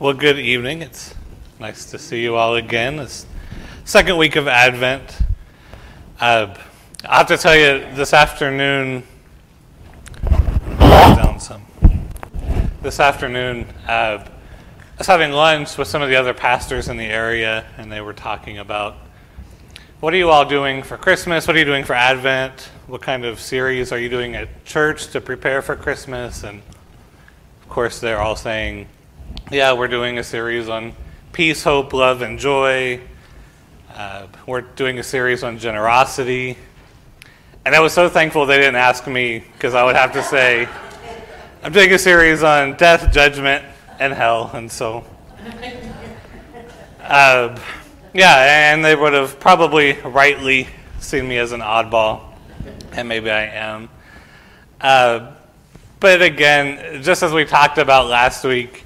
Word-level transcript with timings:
Well, 0.00 0.14
good 0.14 0.38
evening. 0.38 0.80
It's 0.80 1.14
nice 1.58 1.90
to 1.90 1.98
see 1.98 2.22
you 2.22 2.34
all 2.34 2.54
again. 2.54 3.00
It's 3.00 3.26
second 3.84 4.16
week 4.16 4.34
of 4.36 4.48
Advent. 4.48 5.18
Uh, 6.18 6.56
I 7.04 7.18
have 7.18 7.26
to 7.26 7.36
tell 7.36 7.54
you, 7.54 7.84
this 7.94 8.14
afternoon, 8.14 9.02
down 10.30 11.38
some. 11.38 11.66
This 12.80 12.98
afternoon, 12.98 13.66
uh, 13.86 14.24
I 14.24 14.28
was 14.96 15.06
having 15.06 15.32
lunch 15.32 15.76
with 15.76 15.86
some 15.86 16.00
of 16.00 16.08
the 16.08 16.16
other 16.16 16.32
pastors 16.32 16.88
in 16.88 16.96
the 16.96 17.04
area, 17.04 17.66
and 17.76 17.92
they 17.92 18.00
were 18.00 18.14
talking 18.14 18.56
about 18.56 18.96
what 20.00 20.14
are 20.14 20.16
you 20.16 20.30
all 20.30 20.46
doing 20.46 20.82
for 20.82 20.96
Christmas? 20.96 21.46
What 21.46 21.56
are 21.56 21.58
you 21.58 21.66
doing 21.66 21.84
for 21.84 21.92
Advent? 21.92 22.70
What 22.86 23.02
kind 23.02 23.26
of 23.26 23.38
series 23.38 23.92
are 23.92 23.98
you 23.98 24.08
doing 24.08 24.34
at 24.34 24.64
church 24.64 25.08
to 25.08 25.20
prepare 25.20 25.60
for 25.60 25.76
Christmas? 25.76 26.42
And 26.42 26.62
of 27.60 27.68
course, 27.68 28.00
they're 28.00 28.22
all 28.22 28.34
saying 28.34 28.86
yeah, 29.50 29.72
we're 29.72 29.88
doing 29.88 30.18
a 30.18 30.24
series 30.24 30.68
on 30.68 30.92
peace, 31.32 31.62
hope, 31.64 31.92
love, 31.92 32.22
and 32.22 32.38
joy. 32.38 33.00
Uh, 33.94 34.26
we're 34.46 34.60
doing 34.60 34.98
a 34.98 35.02
series 35.02 35.42
on 35.42 35.58
generosity. 35.58 36.56
And 37.64 37.74
I 37.74 37.80
was 37.80 37.92
so 37.92 38.08
thankful 38.08 38.46
they 38.46 38.58
didn't 38.58 38.76
ask 38.76 39.06
me 39.06 39.40
because 39.52 39.74
I 39.74 39.84
would 39.84 39.96
have 39.96 40.12
to 40.12 40.22
say, 40.22 40.68
I'm 41.62 41.72
doing 41.72 41.92
a 41.92 41.98
series 41.98 42.42
on 42.42 42.76
death, 42.76 43.12
judgment, 43.12 43.64
and 43.98 44.12
hell. 44.12 44.50
And 44.54 44.70
so, 44.70 45.04
uh, 47.02 47.60
yeah, 48.14 48.72
and 48.72 48.84
they 48.84 48.96
would 48.96 49.12
have 49.12 49.38
probably 49.38 49.92
rightly 50.04 50.68
seen 51.00 51.28
me 51.28 51.38
as 51.38 51.52
an 51.52 51.60
oddball, 51.60 52.22
and 52.92 53.08
maybe 53.08 53.30
I 53.30 53.46
am. 53.46 53.88
Uh, 54.80 55.32
but 55.98 56.22
again, 56.22 57.02
just 57.02 57.22
as 57.22 57.32
we 57.32 57.44
talked 57.44 57.78
about 57.78 58.08
last 58.08 58.44
week, 58.44 58.84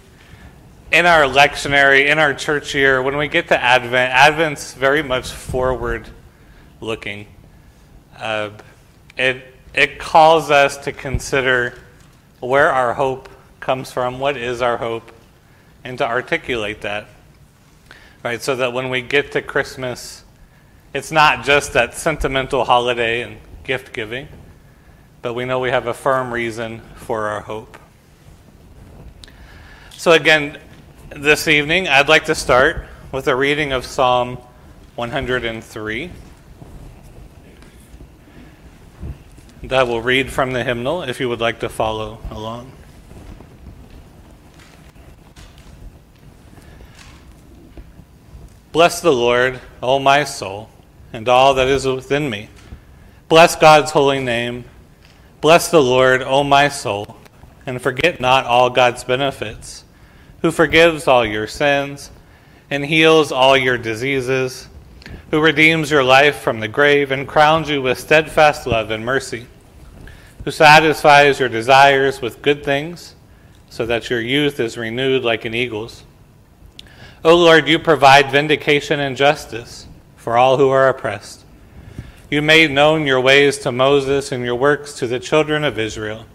in 0.94 1.06
our 1.06 1.24
lectionary, 1.24 2.06
in 2.06 2.20
our 2.20 2.32
church 2.32 2.72
year, 2.72 3.02
when 3.02 3.16
we 3.16 3.26
get 3.26 3.48
to 3.48 3.60
Advent, 3.60 4.12
Advent's 4.12 4.74
very 4.74 5.02
much 5.02 5.28
forward 5.28 6.08
looking. 6.80 7.26
Uh, 8.16 8.50
it, 9.18 9.42
it 9.74 9.98
calls 9.98 10.52
us 10.52 10.76
to 10.76 10.92
consider 10.92 11.76
where 12.38 12.70
our 12.70 12.94
hope 12.94 13.28
comes 13.58 13.90
from, 13.90 14.20
what 14.20 14.36
is 14.36 14.62
our 14.62 14.76
hope, 14.76 15.10
and 15.82 15.98
to 15.98 16.06
articulate 16.06 16.82
that. 16.82 17.08
Right, 18.22 18.40
so 18.40 18.54
that 18.54 18.72
when 18.72 18.88
we 18.88 19.02
get 19.02 19.32
to 19.32 19.42
Christmas, 19.42 20.22
it's 20.94 21.10
not 21.10 21.44
just 21.44 21.72
that 21.72 21.94
sentimental 21.94 22.64
holiday 22.64 23.22
and 23.22 23.38
gift 23.64 23.92
giving, 23.92 24.28
but 25.22 25.34
we 25.34 25.44
know 25.44 25.58
we 25.58 25.70
have 25.70 25.88
a 25.88 25.94
firm 25.94 26.32
reason 26.32 26.82
for 26.94 27.26
our 27.26 27.40
hope. 27.40 27.78
So, 29.90 30.12
again, 30.12 30.58
this 31.10 31.48
evening, 31.48 31.88
I'd 31.88 32.08
like 32.08 32.24
to 32.26 32.34
start 32.34 32.86
with 33.12 33.28
a 33.28 33.36
reading 33.36 33.72
of 33.72 33.84
Psalm 33.84 34.38
103. 34.96 36.10
That 39.64 39.86
will 39.86 40.02
read 40.02 40.30
from 40.30 40.52
the 40.52 40.64
hymnal 40.64 41.02
if 41.02 41.20
you 41.20 41.28
would 41.28 41.40
like 41.40 41.60
to 41.60 41.68
follow 41.68 42.20
along. 42.30 42.72
Bless 48.72 49.00
the 49.00 49.12
Lord, 49.12 49.60
O 49.82 49.98
my 49.98 50.24
soul, 50.24 50.68
and 51.12 51.28
all 51.28 51.54
that 51.54 51.68
is 51.68 51.86
within 51.86 52.28
me. 52.28 52.48
Bless 53.28 53.56
God's 53.56 53.92
holy 53.92 54.20
name. 54.20 54.64
Bless 55.40 55.70
the 55.70 55.82
Lord, 55.82 56.22
O 56.22 56.42
my 56.42 56.68
soul, 56.68 57.16
and 57.66 57.80
forget 57.80 58.20
not 58.20 58.46
all 58.46 58.70
God's 58.70 59.04
benefits 59.04 59.83
who 60.44 60.50
forgives 60.50 61.08
all 61.08 61.24
your 61.24 61.46
sins 61.46 62.10
and 62.68 62.84
heals 62.84 63.32
all 63.32 63.56
your 63.56 63.78
diseases, 63.78 64.68
who 65.30 65.40
redeems 65.40 65.90
your 65.90 66.04
life 66.04 66.36
from 66.36 66.60
the 66.60 66.68
grave 66.68 67.10
and 67.10 67.26
crowns 67.26 67.70
you 67.70 67.80
with 67.80 67.98
steadfast 67.98 68.66
love 68.66 68.90
and 68.90 69.02
mercy, 69.02 69.46
who 70.44 70.50
satisfies 70.50 71.40
your 71.40 71.48
desires 71.48 72.20
with 72.20 72.42
good 72.42 72.62
things, 72.62 73.14
so 73.70 73.86
that 73.86 74.10
your 74.10 74.20
youth 74.20 74.60
is 74.60 74.76
renewed 74.76 75.24
like 75.24 75.46
an 75.46 75.54
eagle's. 75.54 76.04
O 77.24 77.34
Lord, 77.34 77.66
you 77.66 77.78
provide 77.78 78.30
vindication 78.30 79.00
and 79.00 79.16
justice 79.16 79.86
for 80.14 80.36
all 80.36 80.58
who 80.58 80.68
are 80.68 80.90
oppressed. 80.90 81.42
You 82.30 82.42
made 82.42 82.70
known 82.70 83.06
your 83.06 83.22
ways 83.22 83.56
to 83.60 83.72
Moses 83.72 84.30
and 84.30 84.44
your 84.44 84.56
works 84.56 84.92
to 84.98 85.06
the 85.06 85.18
children 85.18 85.64
of 85.64 85.78
Israel. 85.78 86.26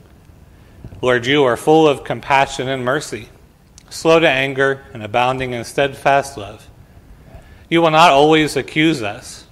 Lord, 0.99 1.27
you 1.27 1.43
are 1.43 1.55
full 1.55 1.87
of 1.87 2.03
compassion 2.03 2.67
and 2.67 2.83
mercy 2.83 3.29
slow 3.89 4.19
to 4.19 4.29
anger, 4.29 4.83
and 4.93 5.03
abounding 5.03 5.53
in 5.53 5.63
steadfast 5.63 6.37
love. 6.37 6.69
You 7.69 7.81
will 7.81 7.91
not 7.91 8.11
always 8.11 8.55
accuse 8.55 9.01
us, 9.01 9.45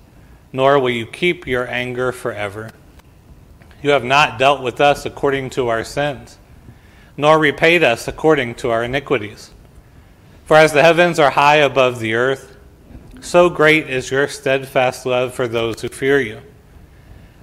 nor 0.52 0.80
will 0.80 0.90
you 0.90 1.06
keep 1.06 1.46
your 1.46 1.68
anger 1.68 2.12
forever. 2.12 2.72
You 3.82 3.92
have 3.92 4.04
not 4.04 4.40
dealt 4.40 4.62
with 4.62 4.82
us 4.82 5.06
according 5.06 5.52
to 5.52 5.68
our 5.68 5.84
sins, 5.84 6.38
nor 7.16 7.38
repaid 7.38 7.84
us 7.84 8.08
according 8.08 8.56
to 8.56 8.72
our 8.72 8.84
iniquities. 8.84 9.52
For 10.46 10.58
as 10.58 10.74
the 10.74 10.82
heavens 10.82 11.20
are 11.20 11.32
high 11.32 11.58
above 11.58 12.00
the 12.00 12.16
earth, 12.16 12.56
so 13.22 13.50
great 13.50 13.90
is 13.90 14.12
your 14.12 14.28
steadfast 14.28 15.06
love 15.06 15.34
for 15.34 15.48
those 15.48 15.82
who 15.82 15.90
fear 15.90 16.20
you. 16.20 16.42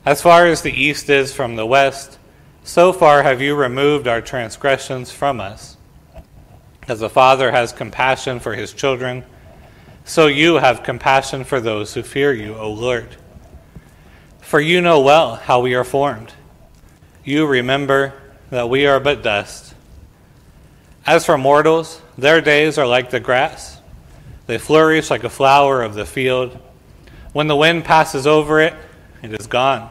As 0.07 0.23
far 0.23 0.47
as 0.47 0.63
the 0.63 0.73
east 0.73 1.09
is 1.09 1.33
from 1.33 1.57
the 1.57 1.67
west, 1.67 2.19
so 2.63 2.93
far 2.93 3.23
have 3.23 3.41
you 3.41 3.55
removed 3.55 4.09
our 4.09 4.21
transgressions 4.21 5.11
from 5.11 5.41
us. 5.41 5.74
As 6.87 7.01
a 7.01 7.09
father 7.09 7.51
has 7.51 7.73
compassion 7.73 8.41
for 8.41 8.55
his 8.55 8.73
children, 8.73 9.25
so 10.05 10.27
you 10.27 10.57
have 10.57 10.83
compassion 10.83 11.45
for 11.45 11.61
those 11.61 11.95
who 11.95 12.03
fear 12.03 12.33
you, 12.33 12.55
O 12.57 12.71
Lord. 12.71 13.17
For 14.41 14.61
you 14.61 14.83
know 14.83 15.01
well 15.01 15.37
how 15.37 15.61
we 15.61 15.75
are 15.75 15.85
formed. 15.85 16.33
You 17.25 17.47
remember 17.47 18.13
that 18.51 18.69
we 18.69 18.87
are 18.87 19.01
but 19.01 19.23
dust. 19.23 19.75
As 21.07 21.25
for 21.25 21.39
mortals, 21.39 22.03
their 22.19 22.43
days 22.43 22.77
are 22.77 22.87
like 22.87 23.09
the 23.09 23.21
grass. 23.21 23.81
They 24.47 24.59
flourish 24.59 25.09
like 25.09 25.25
a 25.25 25.31
flower 25.31 25.83
of 25.83 25.95
the 25.95 26.05
field. 26.05 26.59
When 27.33 27.47
the 27.47 27.57
wind 27.57 27.85
passes 27.85 28.27
over 28.27 28.61
it, 28.61 28.75
it 29.23 29.33
is 29.33 29.47
gone, 29.47 29.89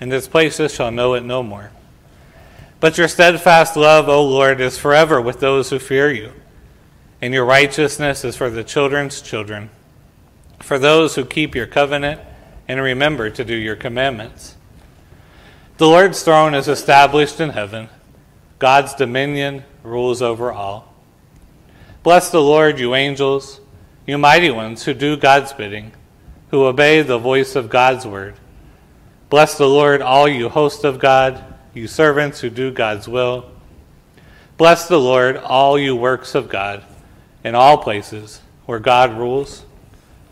and 0.00 0.12
its 0.12 0.28
places 0.28 0.74
shall 0.74 0.90
know 0.90 1.14
it 1.14 1.24
no 1.24 1.42
more. 1.42 1.70
But 2.86 2.98
your 2.98 3.08
steadfast 3.08 3.74
love, 3.74 4.08
O 4.08 4.24
Lord, 4.24 4.60
is 4.60 4.78
forever 4.78 5.20
with 5.20 5.40
those 5.40 5.70
who 5.70 5.78
fear 5.80 6.08
you, 6.08 6.32
and 7.20 7.34
your 7.34 7.44
righteousness 7.44 8.24
is 8.24 8.36
for 8.36 8.48
the 8.48 8.62
children's 8.62 9.20
children, 9.20 9.70
for 10.60 10.78
those 10.78 11.16
who 11.16 11.24
keep 11.24 11.56
your 11.56 11.66
covenant 11.66 12.20
and 12.68 12.80
remember 12.80 13.28
to 13.28 13.44
do 13.44 13.56
your 13.56 13.74
commandments. 13.74 14.54
The 15.78 15.88
Lord's 15.88 16.22
throne 16.22 16.54
is 16.54 16.68
established 16.68 17.40
in 17.40 17.50
heaven, 17.50 17.88
God's 18.60 18.94
dominion 18.94 19.64
rules 19.82 20.22
over 20.22 20.52
all. 20.52 20.94
Bless 22.04 22.30
the 22.30 22.40
Lord, 22.40 22.78
you 22.78 22.94
angels, 22.94 23.60
you 24.06 24.16
mighty 24.16 24.52
ones 24.52 24.84
who 24.84 24.94
do 24.94 25.16
God's 25.16 25.52
bidding, 25.52 25.90
who 26.52 26.64
obey 26.64 27.02
the 27.02 27.18
voice 27.18 27.56
of 27.56 27.68
God's 27.68 28.06
word. 28.06 28.36
Bless 29.28 29.58
the 29.58 29.68
Lord, 29.68 30.02
all 30.02 30.28
you 30.28 30.48
hosts 30.48 30.84
of 30.84 31.00
God 31.00 31.54
you 31.76 31.86
servants 31.86 32.40
who 32.40 32.48
do 32.48 32.70
God's 32.70 33.06
will. 33.06 33.50
Bless 34.56 34.88
the 34.88 34.98
Lord, 34.98 35.36
all 35.36 35.78
you 35.78 35.94
works 35.94 36.34
of 36.34 36.48
God, 36.48 36.82
in 37.44 37.54
all 37.54 37.76
places 37.76 38.40
where 38.64 38.78
God 38.78 39.18
rules. 39.18 39.66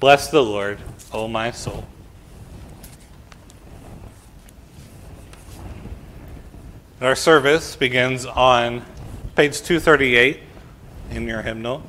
Bless 0.00 0.28
the 0.28 0.43
Lord, 0.43 0.78
O 1.12 1.28
my 1.28 1.50
soul. 1.50 1.84
Our 7.03 7.15
service 7.15 7.76
begins 7.76 8.25
on 8.25 8.82
page 9.37 9.61
238 9.61 10.41
in 11.11 11.28
your 11.28 11.43
hymnal. 11.43 11.82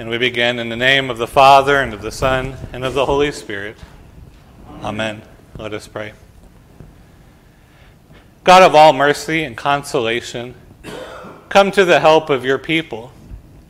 And 0.00 0.08
we 0.10 0.18
begin 0.18 0.58
in 0.58 0.68
the 0.68 0.76
name 0.76 1.08
of 1.08 1.18
the 1.18 1.28
Father, 1.28 1.80
and 1.80 1.94
of 1.94 2.02
the 2.02 2.10
Son, 2.10 2.56
and 2.72 2.84
of 2.84 2.94
the 2.94 3.06
Holy 3.06 3.30
Spirit. 3.30 3.76
Amen. 4.82 5.22
Let 5.56 5.74
us 5.74 5.88
pray. 5.88 6.12
God 8.44 8.62
of 8.62 8.74
all 8.74 8.92
mercy 8.92 9.42
and 9.42 9.56
consolation, 9.56 10.54
come 11.48 11.70
to 11.72 11.84
the 11.84 12.00
help 12.00 12.30
of 12.30 12.44
your 12.44 12.58
people, 12.58 13.12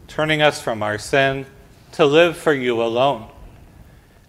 turning 0.06 0.42
us 0.42 0.60
from 0.60 0.82
our 0.82 0.98
sin 0.98 1.46
to 1.92 2.04
live 2.04 2.36
for 2.36 2.52
you 2.52 2.82
alone. 2.82 3.28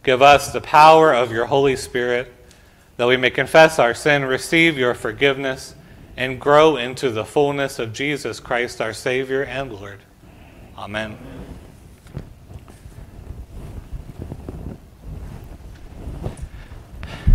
Give 0.03 0.21
us 0.21 0.51
the 0.51 0.61
power 0.61 1.13
of 1.13 1.31
your 1.31 1.45
Holy 1.45 1.75
Spirit 1.75 2.33
that 2.97 3.07
we 3.07 3.15
may 3.15 3.29
confess 3.29 3.79
our 3.79 3.93
sin, 3.93 4.25
receive 4.25 4.77
your 4.77 4.93
forgiveness, 4.93 5.75
and 6.17 6.39
grow 6.39 6.77
into 6.77 7.09
the 7.09 7.23
fullness 7.23 7.79
of 7.79 7.93
Jesus 7.93 8.39
Christ, 8.39 8.81
our 8.81 8.93
Savior 8.93 9.43
and 9.43 9.71
Lord. 9.71 9.99
Amen. 10.77 11.17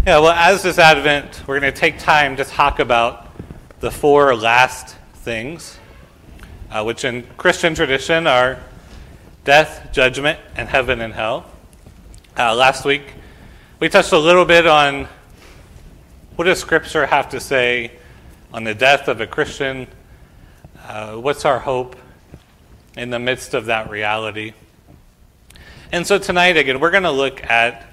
Yeah, 0.07 0.19
well, 0.19 0.33
as 0.33 0.63
this 0.63 0.79
Advent, 0.79 1.45
we're 1.47 1.59
going 1.61 1.73
to 1.73 1.81
take 1.81 1.99
time 1.99 2.37
to 2.37 2.45
talk 2.45 2.79
about 2.79 3.27
the 3.81 3.91
four 3.91 4.37
last 4.37 4.97
things, 5.15 5.79
uh, 6.71 6.85
which 6.85 7.07
in 7.07 7.27
Christian 7.39 7.75
tradition 7.75 8.27
are 8.27 8.59
death, 9.45 9.89
judgment, 9.95 10.39
and 10.57 10.69
heaven 10.69 11.01
and 11.01 11.15
hell. 11.15 11.51
Uh, 12.37 12.55
last 12.55 12.85
week, 12.85 13.15
we 13.81 13.89
touched 13.89 14.13
a 14.13 14.19
little 14.19 14.45
bit 14.45 14.67
on 14.67 15.09
what 16.37 16.45
does 16.45 16.61
Scripture 16.61 17.07
have 17.07 17.31
to 17.31 17.41
say 17.41 17.91
on 18.53 18.63
the 18.63 18.75
death 18.75 19.09
of 19.09 19.23
a 19.23 19.27
Christian? 19.27 19.87
Uh, 20.87 21.15
what's 21.15 21.47
our 21.47 21.61
hope 21.61 21.97
in 22.95 23.09
the 23.09 23.19
midst 23.19 23.55
of 23.55 23.65
that 23.67 23.89
reality? 23.89 24.53
And 25.93 26.07
so 26.07 26.19
tonight, 26.19 26.59
again, 26.59 26.79
we're 26.79 26.91
going 26.91 27.05
to 27.05 27.11
look 27.11 27.43
at 27.43 27.87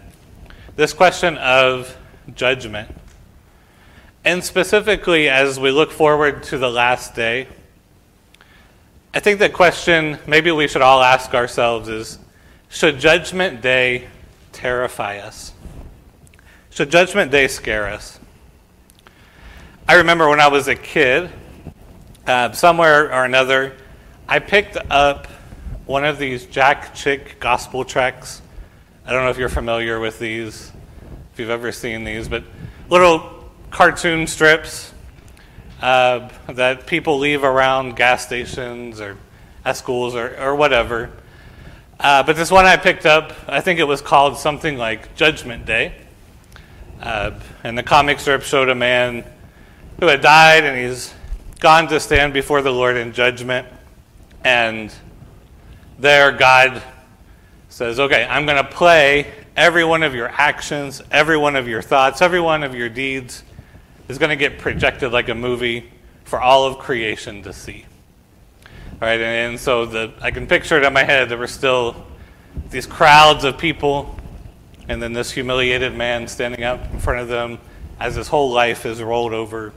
this 0.75 0.91
question 0.91 1.37
of 1.37 1.97
judgment. 2.35 2.95
And 4.23 4.43
specifically, 4.43 5.29
as 5.29 5.59
we 5.59 5.71
look 5.71 5.91
forward 5.91 6.43
to 6.43 6.57
the 6.57 6.69
last 6.69 7.15
day, 7.15 7.47
I 9.13 9.19
think 9.19 9.39
the 9.39 9.49
question 9.49 10.19
maybe 10.25 10.51
we 10.51 10.67
should 10.67 10.81
all 10.81 11.01
ask 11.01 11.33
ourselves 11.33 11.89
is 11.89 12.19
should 12.69 12.99
Judgment 12.99 13.61
Day 13.61 14.07
terrify 14.53 15.17
us? 15.17 15.53
Should 16.69 16.89
Judgment 16.89 17.31
Day 17.31 17.49
scare 17.49 17.87
us? 17.87 18.19
I 19.87 19.95
remember 19.95 20.29
when 20.29 20.39
I 20.39 20.47
was 20.47 20.69
a 20.69 20.75
kid, 20.75 21.29
uh, 22.25 22.53
somewhere 22.53 23.13
or 23.13 23.25
another, 23.25 23.75
I 24.27 24.39
picked 24.39 24.77
up 24.89 25.27
one 25.85 26.05
of 26.05 26.17
these 26.17 26.45
Jack 26.45 26.95
Chick 26.95 27.37
gospel 27.41 27.83
tracts. 27.83 28.41
I 29.05 29.11
don't 29.11 29.25
know 29.25 29.29
if 29.29 29.37
you're 29.37 29.49
familiar 29.49 29.99
with 29.99 30.19
these, 30.19 30.71
if 31.33 31.39
you've 31.39 31.49
ever 31.49 31.71
seen 31.71 32.03
these, 32.03 32.27
but 32.27 32.43
little 32.89 33.49
cartoon 33.69 34.27
strips 34.27 34.93
uh, 35.81 36.29
that 36.47 36.85
people 36.85 37.17
leave 37.17 37.43
around 37.43 37.95
gas 37.95 38.25
stations 38.25 38.99
or 38.99 39.17
at 39.63 39.77
schools 39.77 40.15
or, 40.15 40.37
or 40.39 40.55
whatever. 40.55 41.09
Uh, 41.99 42.23
but 42.23 42.35
this 42.35 42.51
one 42.51 42.65
I 42.65 42.77
picked 42.77 43.05
up, 43.05 43.33
I 43.47 43.61
think 43.61 43.79
it 43.79 43.83
was 43.83 44.01
called 44.01 44.37
something 44.37 44.77
like 44.77 45.15
Judgment 45.15 45.65
Day. 45.65 45.93
Uh, 46.99 47.39
and 47.63 47.77
the 47.77 47.83
comic 47.83 48.19
strip 48.19 48.43
showed 48.43 48.69
a 48.69 48.75
man 48.75 49.23
who 49.99 50.07
had 50.07 50.21
died 50.21 50.63
and 50.63 50.77
he's 50.77 51.13
gone 51.59 51.87
to 51.87 51.99
stand 51.99 52.33
before 52.33 52.61
the 52.61 52.71
Lord 52.71 52.97
in 52.97 53.13
judgment. 53.13 53.67
And 54.43 54.93
there, 55.99 56.31
God 56.31 56.81
says, 57.71 57.99
Okay, 57.99 58.25
I'm 58.29 58.45
going 58.45 58.63
to 58.63 58.69
play 58.69 59.31
every 59.55 59.83
one 59.83 60.03
of 60.03 60.13
your 60.13 60.27
actions, 60.27 61.01
every 61.11 61.37
one 61.37 61.55
of 61.55 61.67
your 61.67 61.81
thoughts, 61.81 62.21
every 62.21 62.41
one 62.41 62.63
of 62.63 62.75
your 62.75 62.89
deeds 62.89 63.43
is 64.07 64.17
going 64.17 64.29
to 64.29 64.35
get 64.35 64.59
projected 64.59 65.11
like 65.11 65.29
a 65.29 65.35
movie 65.35 65.89
for 66.25 66.39
all 66.39 66.65
of 66.65 66.77
creation 66.77 67.41
to 67.43 67.53
see. 67.53 67.85
Right, 68.99 69.19
and, 69.19 69.51
and 69.51 69.59
so 69.59 69.85
the, 69.85 70.13
I 70.21 70.31
can 70.31 70.47
picture 70.47 70.77
it 70.77 70.83
in 70.83 70.93
my 70.93 71.03
head. 71.03 71.29
There 71.29 71.37
were 71.37 71.47
still 71.47 72.05
these 72.69 72.85
crowds 72.85 73.45
of 73.45 73.57
people, 73.57 74.15
and 74.87 75.01
then 75.01 75.13
this 75.13 75.31
humiliated 75.31 75.95
man 75.95 76.27
standing 76.27 76.63
up 76.63 76.93
in 76.93 76.99
front 76.99 77.21
of 77.21 77.27
them 77.27 77.57
as 77.99 78.15
his 78.15 78.27
whole 78.27 78.51
life 78.51 78.85
is 78.85 79.01
rolled 79.01 79.33
over 79.33 79.73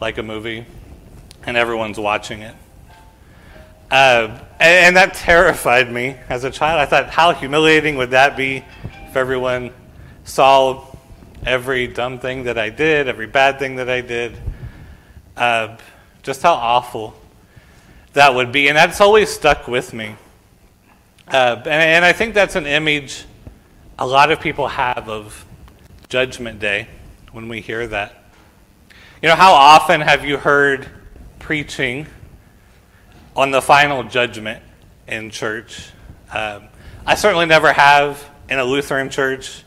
like 0.00 0.18
a 0.18 0.22
movie, 0.22 0.64
and 1.44 1.56
everyone's 1.56 1.98
watching 1.98 2.42
it. 2.42 2.54
Uh, 3.90 4.38
and, 4.60 4.96
that 4.96 5.14
terrified 5.14 5.90
me 5.92 6.16
as 6.28 6.44
a 6.44 6.50
child. 6.50 6.80
I 6.80 6.86
thought, 6.86 7.10
how 7.10 7.32
humiliating 7.32 7.96
would 7.96 8.10
that 8.10 8.36
be 8.36 8.64
if 9.08 9.16
everyone 9.16 9.72
saw 10.24 10.84
every 11.44 11.86
dumb 11.86 12.18
thing 12.18 12.44
that 12.44 12.58
I 12.58 12.70
did, 12.70 13.08
every 13.08 13.26
bad 13.26 13.58
thing 13.58 13.76
that 13.76 13.88
I 13.88 14.00
did. 14.00 14.36
Uh, 15.36 15.76
just 16.22 16.42
how 16.42 16.54
awful 16.54 17.14
that 18.14 18.34
would 18.34 18.50
be. 18.50 18.68
And 18.68 18.76
that's 18.76 19.00
always 19.00 19.30
stuck 19.30 19.68
with 19.68 19.94
me. 19.94 20.16
Uh, 21.28 21.56
and, 21.58 21.66
and 21.66 22.04
I 22.04 22.12
think 22.12 22.34
that's 22.34 22.56
an 22.56 22.66
image 22.66 23.24
a 23.98 24.06
lot 24.06 24.30
of 24.30 24.40
people 24.40 24.68
have 24.68 25.08
of 25.08 25.46
Judgment 26.08 26.60
Day 26.60 26.86
when 27.32 27.48
we 27.48 27.60
hear 27.60 27.86
that. 27.86 28.24
You 29.22 29.28
know, 29.30 29.34
how 29.34 29.54
often 29.54 30.02
have 30.02 30.24
you 30.24 30.36
heard 30.36 30.88
preaching 31.38 32.06
on 33.36 33.50
the 33.50 33.60
final 33.62 34.02
judgment 34.02 34.62
in 35.06 35.30
church? 35.30 35.90
Um, 36.32 36.64
I 37.04 37.14
certainly 37.14 37.46
never 37.46 37.72
have 37.72 38.28
in 38.48 38.58
a 38.58 38.64
Lutheran 38.64 39.10
church. 39.10 39.62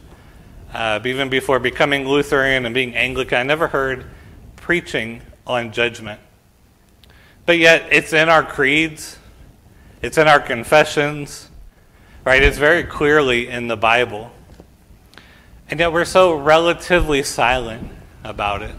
Uh, 0.74 1.00
even 1.06 1.30
before 1.30 1.60
becoming 1.60 2.08
Lutheran 2.08 2.66
and 2.66 2.76
being 2.76 2.96
Anglican, 2.96 3.38
I 3.38 3.44
never 3.44 3.68
heard 3.68 4.06
preaching 4.58 5.22
on 5.48 5.72
judgment. 5.72 6.20
But 7.46 7.58
yet, 7.58 7.88
it's 7.92 8.14
in 8.14 8.30
our 8.30 8.44
creeds, 8.44 9.18
it's 10.02 10.18
in 10.18 10.28
our 10.28 10.40
confessions, 10.40 11.50
right? 12.24 12.44
It's 12.44 12.58
very 12.58 12.84
clearly 12.84 13.48
in 13.48 13.68
the 13.68 13.78
Bible. 13.78 14.32
And 15.70 15.80
yet, 15.80 15.92
we're 15.92 16.06
so 16.06 16.36
relatively 16.36 17.24
silent 17.24 17.92
about 18.24 18.62
it. 18.62 18.76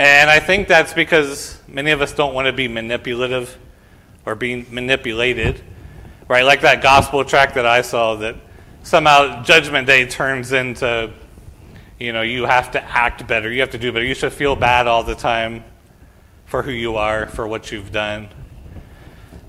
And 0.00 0.30
I 0.30 0.40
think 0.40 0.66
that's 0.66 0.94
because 0.94 1.60
many 1.68 1.90
of 1.90 2.00
us 2.00 2.14
don't 2.14 2.32
want 2.32 2.46
to 2.46 2.54
be 2.54 2.68
manipulative 2.68 3.58
or 4.24 4.34
being 4.34 4.64
manipulated, 4.70 5.60
right? 6.26 6.42
Like 6.42 6.62
that 6.62 6.82
gospel 6.82 7.22
track 7.22 7.52
that 7.52 7.66
I 7.66 7.82
saw 7.82 8.14
that 8.14 8.34
somehow 8.82 9.42
Judgment 9.42 9.86
Day 9.86 10.06
turns 10.06 10.52
into, 10.52 11.12
you 11.98 12.14
know, 12.14 12.22
you 12.22 12.46
have 12.46 12.70
to 12.70 12.82
act 12.82 13.28
better, 13.28 13.52
you 13.52 13.60
have 13.60 13.72
to 13.72 13.78
do 13.78 13.92
better, 13.92 14.02
you 14.02 14.14
should 14.14 14.32
feel 14.32 14.56
bad 14.56 14.86
all 14.86 15.04
the 15.04 15.14
time 15.14 15.64
for 16.46 16.62
who 16.62 16.72
you 16.72 16.96
are, 16.96 17.26
for 17.26 17.46
what 17.46 17.70
you've 17.70 17.92
done. 17.92 18.30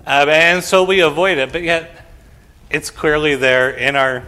Uh, 0.06 0.26
and 0.28 0.62
so 0.62 0.84
we 0.84 1.00
avoid 1.00 1.38
it, 1.38 1.54
but 1.54 1.64
yet 1.64 2.08
it's 2.70 2.90
clearly 2.90 3.36
there 3.36 3.70
in 3.70 3.96
our 3.96 4.28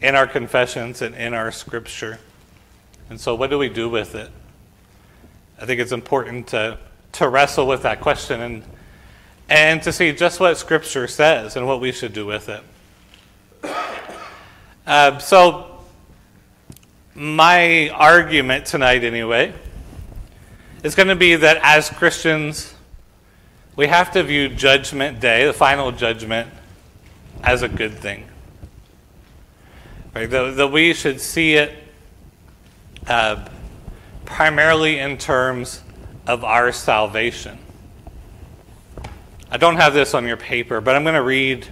in 0.00 0.14
our 0.14 0.26
confessions 0.26 1.02
and 1.02 1.14
in 1.14 1.34
our 1.34 1.52
scripture. 1.52 2.18
And 3.10 3.20
so 3.20 3.34
what 3.34 3.50
do 3.50 3.58
we 3.58 3.68
do 3.68 3.90
with 3.90 4.14
it? 4.14 4.30
I 5.60 5.66
think 5.66 5.80
it's 5.80 5.92
important 5.92 6.48
to 6.48 6.78
to 7.12 7.28
wrestle 7.28 7.66
with 7.66 7.82
that 7.82 8.00
question 8.00 8.40
and 8.40 8.62
and 9.48 9.82
to 9.82 9.92
see 9.92 10.12
just 10.12 10.40
what 10.40 10.56
scripture 10.58 11.06
says 11.06 11.56
and 11.56 11.66
what 11.66 11.80
we 11.80 11.90
should 11.90 12.12
do 12.12 12.26
with 12.26 12.48
it. 12.48 12.62
Uh, 14.86 15.18
so, 15.18 15.80
my 17.14 17.88
argument 17.90 18.66
tonight, 18.66 19.04
anyway, 19.04 19.54
is 20.82 20.94
going 20.94 21.08
to 21.08 21.16
be 21.16 21.34
that 21.34 21.58
as 21.62 21.88
Christians, 21.88 22.74
we 23.74 23.86
have 23.86 24.12
to 24.12 24.22
view 24.22 24.48
Judgment 24.50 25.18
Day, 25.18 25.46
the 25.46 25.52
final 25.52 25.92
judgment, 25.92 26.50
as 27.42 27.62
a 27.62 27.68
good 27.68 27.94
thing. 27.94 28.28
Right? 30.14 30.28
That, 30.28 30.70
we 30.70 30.92
should 30.92 31.20
see 31.20 31.54
it 31.54 31.72
uh, 33.06 33.48
primarily 34.28 34.98
in 34.98 35.18
terms 35.18 35.82
of 36.26 36.44
our 36.44 36.70
salvation. 36.72 37.58
I 39.50 39.56
don't 39.56 39.76
have 39.76 39.94
this 39.94 40.14
on 40.14 40.26
your 40.26 40.36
paper, 40.36 40.80
but 40.80 40.94
I'm 40.94 41.02
going 41.02 41.14
to 41.14 41.22
read 41.22 41.66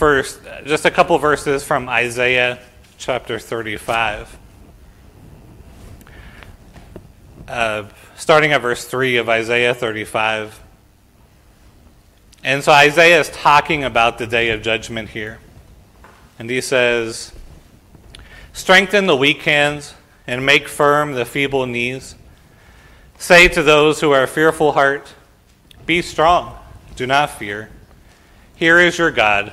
First, 0.00 0.40
just 0.64 0.86
a 0.86 0.90
couple 0.90 1.18
verses 1.18 1.62
from 1.62 1.86
Isaiah 1.86 2.58
chapter 2.96 3.38
35. 3.38 4.38
Uh, 7.46 7.84
starting 8.16 8.52
at 8.52 8.62
verse 8.62 8.86
3 8.86 9.18
of 9.18 9.28
Isaiah 9.28 9.74
35. 9.74 10.58
And 12.42 12.64
so 12.64 12.72
Isaiah 12.72 13.20
is 13.20 13.28
talking 13.28 13.84
about 13.84 14.16
the 14.16 14.26
day 14.26 14.48
of 14.48 14.62
judgment 14.62 15.10
here. 15.10 15.38
And 16.38 16.48
he 16.48 16.62
says, 16.62 17.34
Strengthen 18.54 19.04
the 19.04 19.16
weak 19.16 19.42
hands 19.42 19.92
and 20.30 20.46
make 20.46 20.68
firm 20.68 21.14
the 21.14 21.24
feeble 21.24 21.66
knees. 21.66 22.14
Say 23.18 23.48
to 23.48 23.64
those 23.64 24.00
who 24.00 24.12
are 24.12 24.28
fearful 24.28 24.70
heart, 24.72 25.12
Be 25.86 26.02
strong, 26.02 26.56
do 26.94 27.04
not 27.04 27.36
fear. 27.36 27.68
Here 28.54 28.78
is 28.78 28.96
your 28.96 29.10
God. 29.10 29.52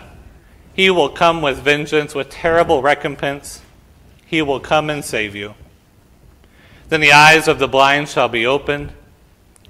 He 0.75 0.91
will 0.91 1.09
come 1.09 1.41
with 1.41 1.57
vengeance, 1.57 2.13
with 2.13 2.29
terrible 2.29 2.83
recompense. 2.83 3.63
He 4.27 4.43
will 4.43 4.59
come 4.59 4.91
and 4.91 5.03
save 5.03 5.33
you. 5.35 5.55
Then 6.89 7.01
the 7.01 7.11
eyes 7.11 7.47
of 7.47 7.57
the 7.57 7.67
blind 7.67 8.07
shall 8.07 8.29
be 8.29 8.45
opened, 8.45 8.93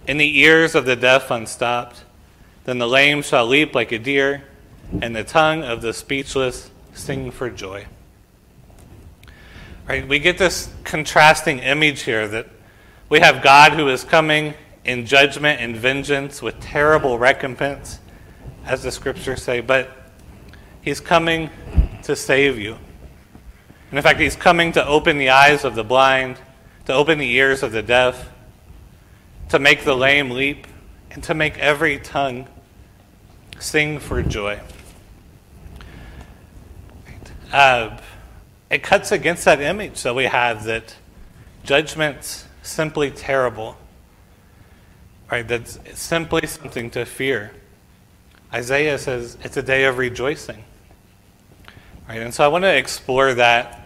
and 0.09 0.19
the 0.19 0.39
ears 0.39 0.75
of 0.75 0.83
the 0.83 0.97
deaf 0.97 1.31
unstopped. 1.31 2.03
Then 2.65 2.79
the 2.79 2.87
lame 2.87 3.21
shall 3.21 3.47
leap 3.47 3.73
like 3.73 3.93
a 3.93 3.97
deer, 3.97 4.43
and 5.01 5.15
the 5.15 5.23
tongue 5.23 5.63
of 5.63 5.81
the 5.81 5.93
speechless 5.93 6.69
sing 6.93 7.31
for 7.31 7.49
joy. 7.49 7.85
Right? 9.87 10.05
We 10.05 10.19
get 10.19 10.37
this 10.37 10.73
contrasting 10.83 11.59
image 11.59 12.01
here 12.01 12.27
that 12.27 12.47
we 13.07 13.21
have 13.21 13.41
God 13.41 13.71
who 13.71 13.87
is 13.87 14.03
coming 14.03 14.53
in 14.83 15.05
judgment 15.05 15.61
and 15.61 15.77
vengeance 15.77 16.41
with 16.41 16.59
terrible 16.59 17.17
recompense, 17.17 17.99
as 18.65 18.83
the 18.83 18.91
scriptures 18.91 19.41
say, 19.41 19.61
but 19.61 19.89
He's 20.81 20.99
coming 20.99 21.49
to 22.03 22.17
save 22.17 22.59
you. 22.59 22.73
And 23.89 23.97
in 23.97 24.03
fact, 24.03 24.19
He's 24.19 24.35
coming 24.35 24.73
to 24.73 24.85
open 24.85 25.17
the 25.17 25.29
eyes 25.29 25.63
of 25.63 25.75
the 25.75 25.85
blind, 25.85 26.37
to 26.85 26.93
open 26.93 27.17
the 27.17 27.31
ears 27.31 27.63
of 27.63 27.71
the 27.71 27.81
deaf, 27.81 28.29
to 29.49 29.59
make 29.59 29.85
the 29.85 29.95
lame 29.95 30.31
leap, 30.31 30.67
and 31.11 31.23
to 31.23 31.33
make 31.33 31.57
every 31.59 31.97
tongue 31.97 32.45
sing 33.57 33.99
for 33.99 34.21
joy. 34.21 34.59
Uh, 37.53 37.97
it 38.69 38.83
cuts 38.83 39.11
against 39.11 39.45
that 39.45 39.61
image 39.61 40.03
that 40.03 40.15
we 40.15 40.25
have 40.25 40.65
that 40.65 40.95
judgment's 41.63 42.45
simply 42.61 43.11
terrible, 43.11 43.77
right? 45.31 45.47
That's 45.47 45.79
simply 45.93 46.45
something 46.47 46.89
to 46.91 47.05
fear. 47.05 47.51
Isaiah 48.53 48.97
says 48.97 49.37
it's 49.43 49.57
a 49.57 49.61
day 49.61 49.85
of 49.85 49.97
rejoicing, 49.97 50.63
right? 52.07 52.21
And 52.21 52.33
so 52.33 52.43
I 52.43 52.47
want 52.47 52.63
to 52.63 52.75
explore 52.75 53.33
that 53.33 53.81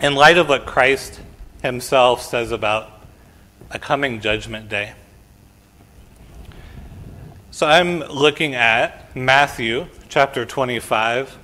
in 0.00 0.14
light 0.14 0.38
of 0.38 0.48
what 0.48 0.66
Christ 0.66 1.20
himself 1.62 2.22
says 2.22 2.52
about 2.52 2.90
a 3.70 3.78
coming 3.78 4.20
judgment 4.20 4.68
day. 4.68 4.92
So 7.50 7.66
I'm 7.66 8.00
looking 8.00 8.54
at 8.54 9.14
Matthew 9.14 9.86
chapter 10.08 10.46
25. 10.46 11.36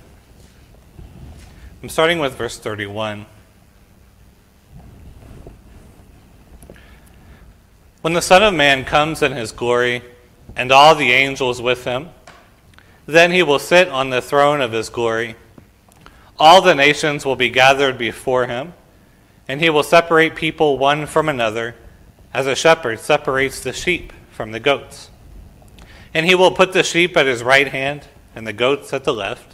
I'm 1.87 1.91
starting 1.91 2.19
with 2.19 2.35
verse 2.35 2.59
31. 2.59 3.25
When 8.01 8.11
the 8.11 8.21
Son 8.21 8.43
of 8.43 8.53
Man 8.53 8.83
comes 8.83 9.21
in 9.21 9.31
his 9.31 9.53
glory, 9.53 10.01
and 10.57 10.73
all 10.73 10.95
the 10.95 11.13
angels 11.13 11.61
with 11.61 11.85
him, 11.85 12.09
then 13.05 13.31
he 13.31 13.41
will 13.41 13.57
sit 13.57 13.87
on 13.87 14.09
the 14.09 14.21
throne 14.21 14.59
of 14.59 14.73
his 14.73 14.89
glory. 14.89 15.37
All 16.37 16.61
the 16.61 16.75
nations 16.75 17.25
will 17.25 17.37
be 17.37 17.49
gathered 17.49 17.97
before 17.97 18.47
him, 18.47 18.73
and 19.47 19.61
he 19.61 19.69
will 19.69 19.81
separate 19.81 20.35
people 20.35 20.77
one 20.77 21.05
from 21.05 21.29
another, 21.29 21.73
as 22.33 22.47
a 22.47 22.55
shepherd 22.55 22.99
separates 22.99 23.61
the 23.61 23.71
sheep 23.71 24.11
from 24.29 24.51
the 24.51 24.59
goats. 24.59 25.09
And 26.13 26.25
he 26.25 26.35
will 26.35 26.51
put 26.51 26.73
the 26.73 26.83
sheep 26.83 27.15
at 27.15 27.27
his 27.27 27.43
right 27.43 27.69
hand, 27.69 28.07
and 28.35 28.45
the 28.45 28.51
goats 28.51 28.91
at 28.91 29.05
the 29.05 29.13
left. 29.13 29.53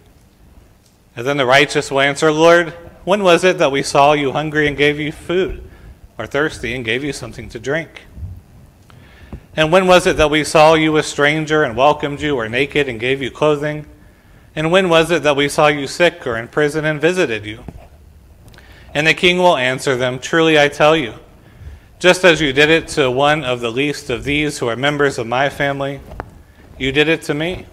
And 1.15 1.25
then 1.25 1.37
the 1.37 1.45
righteous 1.45 1.91
will 1.91 1.99
answer, 1.99 2.31
Lord, 2.31 2.69
when 3.03 3.23
was 3.23 3.43
it 3.43 3.57
that 3.57 3.71
we 3.71 3.83
saw 3.83 4.13
you 4.13 4.31
hungry 4.31 4.67
and 4.67 4.77
gave 4.77 4.99
you 4.99 5.11
food, 5.11 5.63
or 6.17 6.25
thirsty 6.25 6.73
and 6.73 6.85
gave 6.85 7.03
you 7.03 7.11
something 7.11 7.49
to 7.49 7.59
drink? 7.59 8.03
And 9.55 9.71
when 9.71 9.87
was 9.87 10.07
it 10.07 10.17
that 10.17 10.29
we 10.29 10.43
saw 10.43 10.75
you 10.75 10.95
a 10.97 11.03
stranger 11.03 11.63
and 11.63 11.75
welcomed 11.75 12.21
you, 12.21 12.37
or 12.37 12.47
naked 12.47 12.87
and 12.87 12.99
gave 12.99 13.21
you 13.21 13.29
clothing? 13.29 13.85
And 14.55 14.71
when 14.71 14.87
was 14.89 15.11
it 15.11 15.23
that 15.23 15.35
we 15.35 15.49
saw 15.49 15.67
you 15.67 15.87
sick 15.87 16.25
or 16.25 16.37
in 16.37 16.47
prison 16.47 16.85
and 16.85 17.01
visited 17.01 17.45
you? 17.45 17.63
And 18.93 19.07
the 19.07 19.13
king 19.13 19.37
will 19.37 19.57
answer 19.57 19.95
them, 19.95 20.19
Truly 20.19 20.59
I 20.59 20.67
tell 20.67 20.95
you, 20.95 21.15
just 21.99 22.23
as 22.23 22.41
you 22.41 22.51
did 22.51 22.69
it 22.69 22.87
to 22.89 23.11
one 23.11 23.43
of 23.43 23.59
the 23.59 23.71
least 23.71 24.09
of 24.09 24.23
these 24.23 24.59
who 24.59 24.67
are 24.67 24.75
members 24.75 25.17
of 25.17 25.27
my 25.27 25.49
family, 25.49 25.99
you 26.77 26.91
did 26.91 27.07
it 27.07 27.21
to 27.23 27.33
me. 27.33 27.65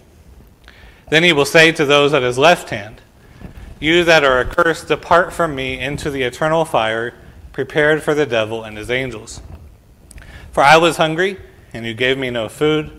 Then 1.11 1.23
he 1.23 1.33
will 1.33 1.45
say 1.45 1.73
to 1.73 1.85
those 1.85 2.13
at 2.13 2.23
his 2.23 2.39
left 2.39 2.71
hand, 2.71 3.01
You 3.81 4.05
that 4.05 4.25
are 4.25 4.41
accursed, 4.41 4.89
depart 4.89 5.33
from 5.33 5.55
me 5.55 5.79
into 5.79 6.11
the 6.11 6.23
eternal 6.23 6.65
fire 6.65 7.15
prepared 7.53 8.03
for 8.03 8.15
the 8.15 8.27
devil 8.27 8.65
and 8.65 8.77
his 8.77 8.91
angels. 8.91 9.41
For 10.53 10.63
I 10.63 10.77
was 10.77 10.97
hungry 10.97 11.39
and 11.73 11.85
you 11.85 11.95
gave 11.95 12.19
me 12.19 12.31
no 12.31 12.49
food. 12.49 12.91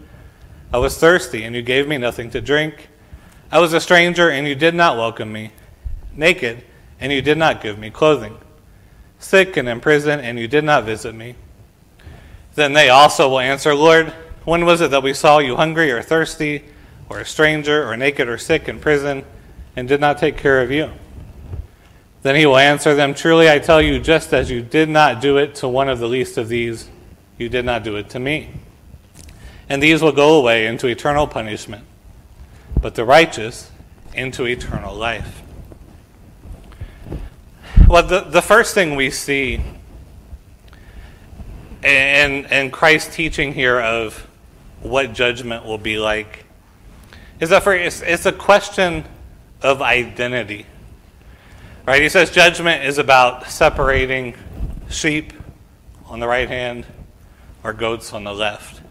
I 0.72 0.78
was 0.78 0.98
thirsty, 0.98 1.44
and 1.44 1.56
you 1.56 1.62
gave 1.62 1.88
me 1.88 1.98
nothing 1.98 2.30
to 2.32 2.42
drink. 2.42 2.90
I 3.52 3.60
was 3.60 3.74
a 3.74 3.82
stranger, 3.82 4.30
and 4.30 4.48
you 4.48 4.56
did 4.56 4.76
not 4.76 4.98
welcome 4.98 5.32
me. 5.32 5.52
Naked, 6.16 6.64
and 7.00 7.12
you 7.12 7.22
did 7.22 7.38
not 7.38 7.62
give 7.62 7.80
me 7.80 7.90
clothing. 7.90 8.38
Sick 9.18 9.58
and 9.58 9.68
in 9.68 9.80
prison, 9.80 10.20
and 10.20 10.38
you 10.38 10.48
did 10.48 10.64
not 10.64 10.84
visit 10.84 11.16
me. 11.16 11.36
Then 12.54 12.74
they 12.74 12.90
also 12.90 13.30
will 13.30 13.40
answer, 13.40 13.74
Lord, 13.74 14.14
when 14.46 14.66
was 14.66 14.82
it 14.82 14.92
that 14.92 15.04
we 15.04 15.14
saw 15.14 15.40
you 15.40 15.56
hungry 15.56 15.92
or 15.92 16.04
thirsty, 16.04 16.66
or 17.10 17.20
a 17.20 17.26
stranger, 17.26 17.90
or 17.90 17.98
naked 17.98 18.30
or 18.30 18.38
sick 18.38 18.70
in 18.70 18.80
prison, 18.80 19.26
and 19.80 19.88
did 19.88 20.02
not 20.02 20.18
take 20.18 20.36
care 20.36 20.62
of 20.62 20.72
you? 20.72 20.92
Then 22.22 22.36
he 22.36 22.46
will 22.46 22.58
answer 22.58 22.94
them, 22.96 23.14
Truly 23.14 23.50
I 23.50 23.60
tell 23.60 23.82
you, 23.82 23.98
just 23.98 24.34
as 24.34 24.52
you 24.52 24.62
did 24.62 24.90
not 24.90 25.22
do 25.22 25.38
it 25.38 25.56
to 25.56 25.70
one 25.70 25.88
of 25.88 26.00
the 26.00 26.08
least 26.08 26.38
of 26.38 26.50
these, 26.50 26.90
you 27.38 27.48
did 27.48 27.64
not 27.64 27.86
do 27.86 27.96
it 27.96 28.10
to 28.10 28.20
me. 28.20 28.50
And 29.70 29.82
these 29.82 30.02
will 30.02 30.12
go 30.12 30.38
away 30.38 30.68
into 30.68 30.88
eternal 30.88 31.28
punishment, 31.28 31.86
but 32.82 32.96
the 32.96 33.06
righteous 33.06 33.72
into 34.14 34.46
eternal 34.46 34.94
life. 34.94 35.44
Well, 37.88 38.04
the, 38.04 38.20
the 38.20 38.42
first 38.42 38.74
thing 38.74 38.98
we 38.98 39.10
see 39.12 39.62
in, 41.82 42.46
in 42.48 42.70
Christ's 42.72 43.16
teaching 43.16 43.54
here 43.54 43.80
of 43.80 44.28
what 44.82 45.14
judgment 45.14 45.66
will 45.66 45.78
be 45.78 45.98
like 45.98 46.46
is 47.40 47.50
that 47.52 47.64
for, 47.64 47.74
it's, 47.74 48.02
it's 48.02 48.26
a 48.26 48.34
question 48.34 49.06
of 49.62 49.82
identity. 49.82 50.66
Right? 51.86 52.02
He 52.02 52.10
says 52.10 52.32
judgment 52.32 52.86
is 52.86 52.98
about 52.98 53.50
separating 53.50 54.36
sheep 54.90 55.34
on 56.06 56.20
the 56.20 56.28
right 56.28 56.48
hand 56.48 56.86
or 57.64 57.74
goats 57.74 58.14
on 58.14 58.24
the 58.24 58.34
left. 58.34 58.82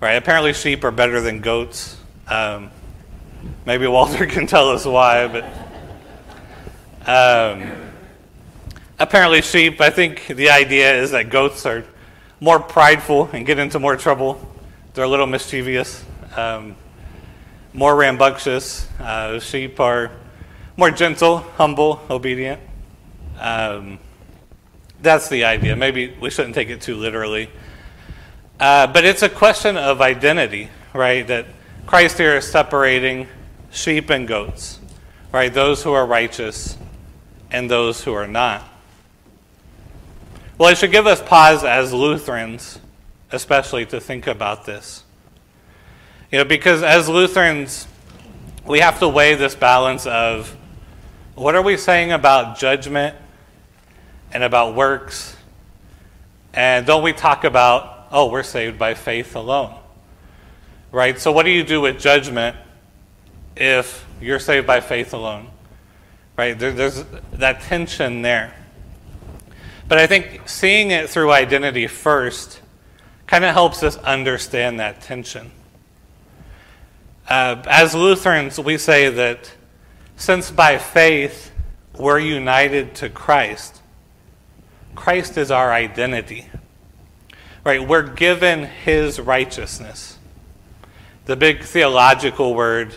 Right? 0.00 0.14
Apparently, 0.14 0.52
sheep 0.52 0.84
are 0.84 0.90
better 0.90 1.20
than 1.20 1.40
goats. 1.40 1.96
Um, 2.28 2.70
maybe 3.66 3.86
Walter 3.86 4.26
can 4.28 4.46
tell 4.46 4.70
us 4.70 4.86
why, 4.86 5.26
but 5.26 5.44
um, 7.06 7.70
apparently, 8.98 9.42
sheep. 9.42 9.80
I 9.80 9.90
think 9.90 10.26
the 10.28 10.50
idea 10.50 10.94
is 10.94 11.10
that 11.10 11.28
goats 11.28 11.66
are 11.66 11.84
more 12.40 12.58
prideful 12.58 13.28
and 13.32 13.44
get 13.44 13.58
into 13.58 13.78
more 13.78 13.96
trouble. 13.96 14.40
They're 14.94 15.04
a 15.04 15.08
little 15.08 15.26
mischievous, 15.26 16.04
um, 16.36 16.76
more 17.72 17.94
rambunctious. 17.96 18.88
Uh, 18.98 19.38
sheep 19.38 19.78
are 19.80 20.10
more 20.76 20.90
gentle, 20.90 21.38
humble, 21.38 22.00
obedient. 22.10 22.60
Um, 23.38 23.98
that's 25.02 25.28
the 25.28 25.44
idea. 25.44 25.76
Maybe 25.76 26.14
we 26.20 26.30
shouldn't 26.30 26.54
take 26.54 26.68
it 26.68 26.80
too 26.80 26.96
literally. 26.96 27.48
Uh, 28.58 28.86
but 28.86 29.04
it's 29.04 29.22
a 29.22 29.28
question 29.28 29.76
of 29.76 30.00
identity, 30.00 30.68
right? 30.92 31.26
That 31.26 31.46
Christ 31.86 32.18
here 32.18 32.36
is 32.36 32.50
separating 32.50 33.26
sheep 33.70 34.10
and 34.10 34.28
goats, 34.28 34.78
right? 35.32 35.52
Those 35.52 35.82
who 35.82 35.92
are 35.92 36.06
righteous 36.06 36.76
and 37.50 37.70
those 37.70 38.04
who 38.04 38.12
are 38.12 38.26
not. 38.26 38.62
Well, 40.58 40.68
it 40.68 40.76
should 40.76 40.92
give 40.92 41.06
us 41.06 41.22
pause 41.22 41.64
as 41.64 41.92
Lutherans, 41.92 42.78
especially 43.32 43.86
to 43.86 44.00
think 44.00 44.26
about 44.26 44.66
this. 44.66 45.04
You 46.30 46.38
know, 46.38 46.44
because 46.44 46.84
as 46.84 47.08
Lutherans, 47.08 47.88
we 48.64 48.78
have 48.78 49.00
to 49.00 49.08
weigh 49.08 49.34
this 49.34 49.56
balance 49.56 50.06
of 50.06 50.56
what 51.34 51.56
are 51.56 51.62
we 51.62 51.76
saying 51.76 52.12
about 52.12 52.56
judgment 52.56 53.16
and 54.32 54.44
about 54.44 54.76
works. 54.76 55.36
And 56.54 56.86
don't 56.86 57.02
we 57.02 57.12
talk 57.12 57.42
about, 57.42 58.06
oh, 58.12 58.30
we're 58.30 58.44
saved 58.44 58.78
by 58.78 58.94
faith 58.94 59.34
alone? 59.34 59.74
Right? 60.92 61.18
So, 61.18 61.32
what 61.32 61.46
do 61.46 61.50
you 61.50 61.64
do 61.64 61.80
with 61.80 61.98
judgment 61.98 62.56
if 63.56 64.06
you're 64.20 64.38
saved 64.38 64.68
by 64.68 64.80
faith 64.80 65.12
alone? 65.12 65.48
Right? 66.36 66.56
There, 66.56 66.70
there's 66.70 67.04
that 67.32 67.62
tension 67.62 68.22
there. 68.22 68.54
But 69.88 69.98
I 69.98 70.06
think 70.06 70.48
seeing 70.48 70.92
it 70.92 71.10
through 71.10 71.32
identity 71.32 71.88
first 71.88 72.60
kind 73.26 73.44
of 73.44 73.52
helps 73.52 73.82
us 73.82 73.96
understand 73.96 74.78
that 74.78 75.00
tension. 75.00 75.50
Uh, 77.30 77.62
as 77.68 77.94
Lutherans, 77.94 78.58
we 78.58 78.76
say 78.76 79.08
that 79.08 79.52
since 80.16 80.50
by 80.50 80.76
faith 80.76 81.52
we're 81.96 82.18
united 82.18 82.94
to 82.96 83.08
Christ, 83.08 83.80
Christ 84.96 85.38
is 85.38 85.50
our 85.50 85.72
identity. 85.72 86.48
Right? 87.64 87.86
We're 87.86 88.02
given 88.02 88.64
his 88.64 89.20
righteousness. 89.20 90.18
The 91.26 91.36
big 91.36 91.62
theological 91.62 92.54
word 92.54 92.96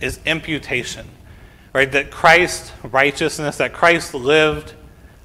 is 0.00 0.18
imputation. 0.26 1.06
Right? 1.72 1.90
That 1.92 2.10
Christ's 2.10 2.72
righteousness, 2.82 3.58
that 3.58 3.72
Christ 3.72 4.14
lived 4.14 4.74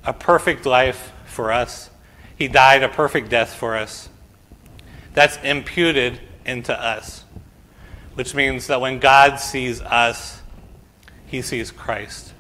a 0.06 0.14
perfect 0.14 0.66
life 0.66 1.12
for 1.26 1.52
us. 1.52 1.90
He 2.38 2.48
died 2.48 2.84
a 2.84 2.90
perfect 2.90 3.30
death 3.30 3.54
for 3.54 3.76
us. 3.76 4.10
that's 5.16 5.38
imputed 5.38 6.20
into 6.46 6.80
us, 6.80 7.25
which 8.16 8.34
means 8.34 8.68
that 8.68 8.82
when 8.82 9.00
God 9.00 9.40
sees 9.40 9.82
us, 9.82 10.42
he 11.28 11.42
sees 11.42 11.72
Christ. 11.72 12.34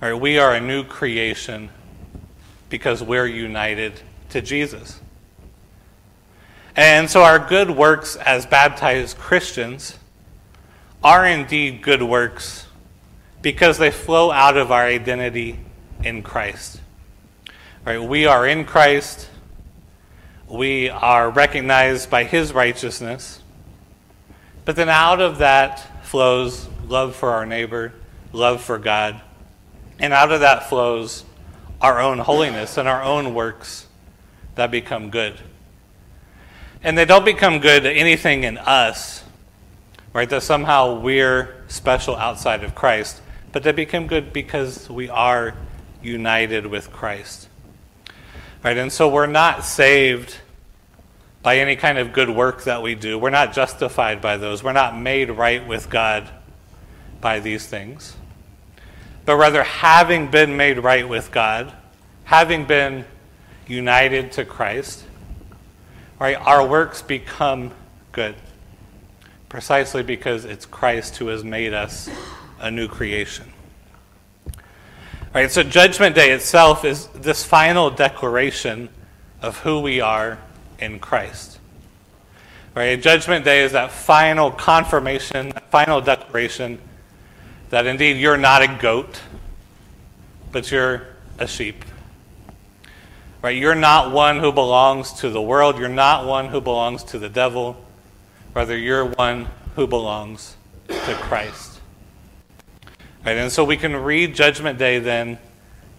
All 0.00 0.12
right, 0.12 0.20
we 0.20 0.38
are 0.38 0.54
a 0.54 0.60
new 0.60 0.84
creation 0.84 1.70
because 2.68 3.02
we're 3.02 3.26
united 3.26 4.00
to 4.30 4.42
Jesus. 4.42 5.00
And 6.74 7.08
so 7.08 7.22
our 7.22 7.38
good 7.38 7.70
works 7.70 8.16
as 8.16 8.46
baptized 8.46 9.18
Christians 9.18 9.98
are 11.04 11.26
indeed 11.26 11.82
good 11.82 12.02
works 12.02 12.66
because 13.42 13.76
they 13.76 13.90
flow 13.90 14.30
out 14.30 14.56
of 14.56 14.72
our 14.72 14.84
identity 14.84 15.58
in 16.02 16.22
Christ. 16.22 16.80
Right? 17.84 18.02
We 18.02 18.26
are 18.26 18.46
in 18.46 18.64
Christ. 18.64 19.28
We 20.48 20.88
are 20.88 21.28
recognized 21.30 22.08
by 22.08 22.24
his 22.24 22.52
righteousness. 22.52 23.41
But 24.64 24.76
then 24.76 24.88
out 24.88 25.20
of 25.20 25.38
that 25.38 26.06
flows 26.06 26.68
love 26.86 27.16
for 27.16 27.30
our 27.30 27.46
neighbor, 27.46 27.92
love 28.32 28.60
for 28.60 28.78
God. 28.78 29.20
And 29.98 30.12
out 30.12 30.32
of 30.32 30.40
that 30.40 30.68
flows 30.68 31.24
our 31.80 32.00
own 32.00 32.18
holiness 32.18 32.78
and 32.78 32.88
our 32.88 33.02
own 33.02 33.34
works 33.34 33.86
that 34.54 34.70
become 34.70 35.10
good. 35.10 35.34
And 36.82 36.96
they 36.96 37.04
don't 37.04 37.24
become 37.24 37.58
good 37.60 37.86
anything 37.86 38.44
in 38.44 38.58
us, 38.58 39.24
right? 40.12 40.28
That 40.28 40.42
somehow 40.42 40.98
we're 41.00 41.62
special 41.68 42.16
outside 42.16 42.64
of 42.64 42.74
Christ, 42.74 43.20
but 43.52 43.62
they 43.62 43.72
become 43.72 44.06
good 44.06 44.32
because 44.32 44.88
we 44.88 45.08
are 45.08 45.54
united 46.02 46.66
with 46.66 46.92
Christ. 46.92 47.48
Right? 48.64 48.76
And 48.76 48.92
so 48.92 49.08
we're 49.08 49.26
not 49.26 49.64
saved 49.64 50.36
by 51.42 51.58
any 51.58 51.74
kind 51.74 51.98
of 51.98 52.12
good 52.12 52.30
work 52.30 52.64
that 52.64 52.82
we 52.82 52.94
do. 52.94 53.18
We're 53.18 53.30
not 53.30 53.52
justified 53.52 54.20
by 54.20 54.36
those. 54.36 54.62
We're 54.62 54.72
not 54.72 54.96
made 54.96 55.30
right 55.30 55.66
with 55.66 55.90
God 55.90 56.28
by 57.20 57.40
these 57.40 57.66
things. 57.66 58.16
But 59.24 59.36
rather, 59.36 59.62
having 59.62 60.30
been 60.30 60.56
made 60.56 60.78
right 60.78 61.08
with 61.08 61.30
God, 61.30 61.72
having 62.24 62.64
been 62.64 63.04
united 63.66 64.32
to 64.32 64.44
Christ, 64.44 65.04
right, 66.18 66.36
our 66.36 66.66
works 66.66 67.02
become 67.02 67.72
good. 68.12 68.34
Precisely 69.48 70.02
because 70.02 70.44
it's 70.44 70.66
Christ 70.66 71.16
who 71.16 71.28
has 71.28 71.44
made 71.44 71.74
us 71.74 72.08
a 72.58 72.70
new 72.70 72.88
creation. 72.88 73.52
Right, 75.34 75.50
so 75.50 75.62
Judgment 75.62 76.14
Day 76.14 76.30
itself 76.30 76.84
is 76.84 77.06
this 77.08 77.44
final 77.44 77.90
declaration 77.90 78.88
of 79.40 79.58
who 79.58 79.80
we 79.80 80.00
are 80.00 80.38
in 80.78 80.98
Christ. 80.98 81.58
Right, 82.74 83.00
Judgment 83.00 83.44
Day 83.44 83.64
is 83.64 83.72
that 83.72 83.90
final 83.90 84.50
confirmation, 84.50 85.50
that 85.50 85.70
final 85.70 86.00
declaration 86.00 86.78
that 87.70 87.86
indeed 87.86 88.16
you're 88.16 88.38
not 88.38 88.62
a 88.62 88.78
goat, 88.80 89.20
but 90.52 90.70
you're 90.70 91.06
a 91.38 91.46
sheep. 91.46 91.84
Right, 93.42 93.56
you're 93.56 93.74
not 93.74 94.12
one 94.12 94.38
who 94.38 94.52
belongs 94.52 95.12
to 95.14 95.30
the 95.30 95.42
world. 95.42 95.78
You're 95.78 95.88
not 95.88 96.26
one 96.26 96.48
who 96.48 96.60
belongs 96.60 97.02
to 97.04 97.18
the 97.18 97.28
devil. 97.28 97.76
Rather, 98.54 98.76
you're 98.76 99.04
one 99.04 99.48
who 99.74 99.86
belongs 99.86 100.56
to 100.88 101.14
Christ. 101.14 101.80
Right? 103.24 103.36
And 103.36 103.50
so 103.50 103.64
we 103.64 103.76
can 103.76 103.96
read 103.96 104.34
Judgment 104.34 104.78
Day 104.78 104.98
then 104.98 105.38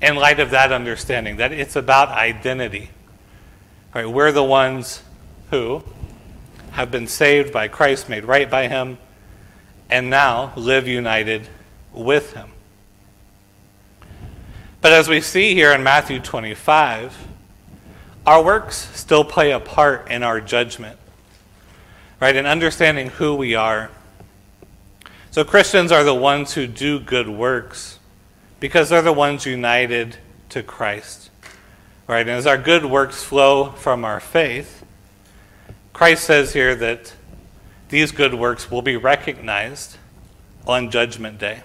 in 0.01 0.15
light 0.15 0.39
of 0.39 0.51
that 0.51 0.71
understanding 0.71 1.37
that 1.37 1.51
it's 1.51 1.75
about 1.75 2.09
identity. 2.09 2.89
Right? 3.93 4.09
We're 4.09 4.31
the 4.31 4.43
ones 4.43 5.03
who 5.51 5.83
have 6.71 6.89
been 6.89 7.07
saved 7.07 7.53
by 7.53 7.67
Christ, 7.67 8.09
made 8.09 8.25
right 8.25 8.49
by 8.49 8.67
Him, 8.67 8.97
and 9.89 10.09
now 10.09 10.53
live 10.55 10.87
united 10.87 11.47
with 11.91 12.33
Him. 12.33 12.49
But 14.81 14.93
as 14.93 15.07
we 15.07 15.21
see 15.21 15.53
here 15.53 15.71
in 15.71 15.83
Matthew 15.83 16.19
25, 16.19 17.27
our 18.25 18.43
works 18.43 18.89
still 18.93 19.23
play 19.23 19.51
a 19.51 19.59
part 19.59 20.09
in 20.09 20.23
our 20.23 20.41
judgment, 20.41 20.97
right? 22.19 22.35
In 22.35 22.45
understanding 22.45 23.09
who 23.09 23.35
we 23.35 23.55
are 23.55 23.91
so 25.33 25.43
Christians 25.43 25.91
are 25.91 26.03
the 26.03 26.13
ones 26.13 26.53
who 26.53 26.67
do 26.67 26.99
good 26.99 27.27
works 27.27 27.97
because 28.59 28.89
they're 28.89 29.01
the 29.01 29.11
ones 29.11 29.47
united 29.47 30.17
to 30.49 30.61
Christ. 30.61 31.22
Right? 32.07 32.21
And 32.21 32.31
as 32.31 32.45
our 32.45 32.57
good 32.57 32.85
works 32.85 33.23
flow 33.23 33.71
from 33.71 34.03
our 34.03 34.19
faith, 34.19 34.83
Christ 35.93 36.23
says 36.25 36.53
here 36.53 36.75
that 36.75 37.13
these 37.89 38.11
good 38.11 38.33
works 38.33 38.69
will 38.69 38.81
be 38.81 38.97
recognized 38.97 39.97
on 40.65 40.89
Judgment 40.89 41.39
Day. 41.39 41.61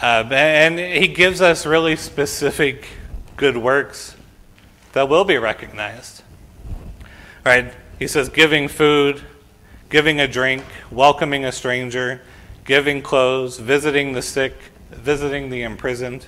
Uh, 0.00 0.24
and 0.30 0.78
he 0.78 1.08
gives 1.08 1.42
us 1.42 1.66
really 1.66 1.94
specific 1.94 2.88
good 3.36 3.56
works 3.56 4.16
that 4.92 5.08
will 5.08 5.24
be 5.24 5.36
recognized. 5.36 6.22
Right? 7.44 7.72
He 7.98 8.06
says 8.06 8.30
giving 8.30 8.66
food, 8.66 9.22
giving 9.90 10.20
a 10.20 10.26
drink, 10.26 10.64
welcoming 10.90 11.44
a 11.44 11.52
stranger, 11.52 12.22
giving 12.64 13.02
clothes, 13.02 13.58
visiting 13.58 14.12
the 14.12 14.22
sick, 14.22 14.56
visiting 14.90 15.50
the 15.50 15.62
imprisoned. 15.62 16.26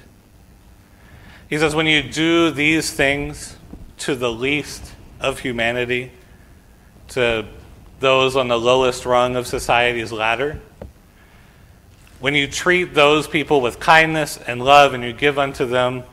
He 1.52 1.58
says, 1.58 1.74
when 1.74 1.86
you 1.86 2.02
do 2.02 2.50
these 2.50 2.90
things 2.90 3.58
to 3.98 4.14
the 4.14 4.32
least 4.32 4.90
of 5.20 5.40
humanity, 5.40 6.10
to 7.08 7.44
those 8.00 8.36
on 8.36 8.48
the 8.48 8.58
lowest 8.58 9.04
rung 9.04 9.36
of 9.36 9.46
society's 9.46 10.10
ladder, 10.12 10.62
when 12.20 12.34
you 12.34 12.46
treat 12.46 12.94
those 12.94 13.28
people 13.28 13.60
with 13.60 13.78
kindness 13.78 14.38
and 14.46 14.64
love 14.64 14.94
and 14.94 15.04
you 15.04 15.12
give 15.12 15.38
unto 15.38 15.66
them, 15.66 16.04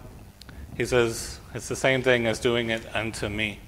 he 0.75 0.84
says, 0.84 1.39
it's 1.54 1.69
the 1.69 1.75
same 1.78 2.04
thing 2.04 2.28
as 2.28 2.38
doing 2.38 2.69
it 2.69 2.82
unto 2.93 3.30
me. 3.30 3.62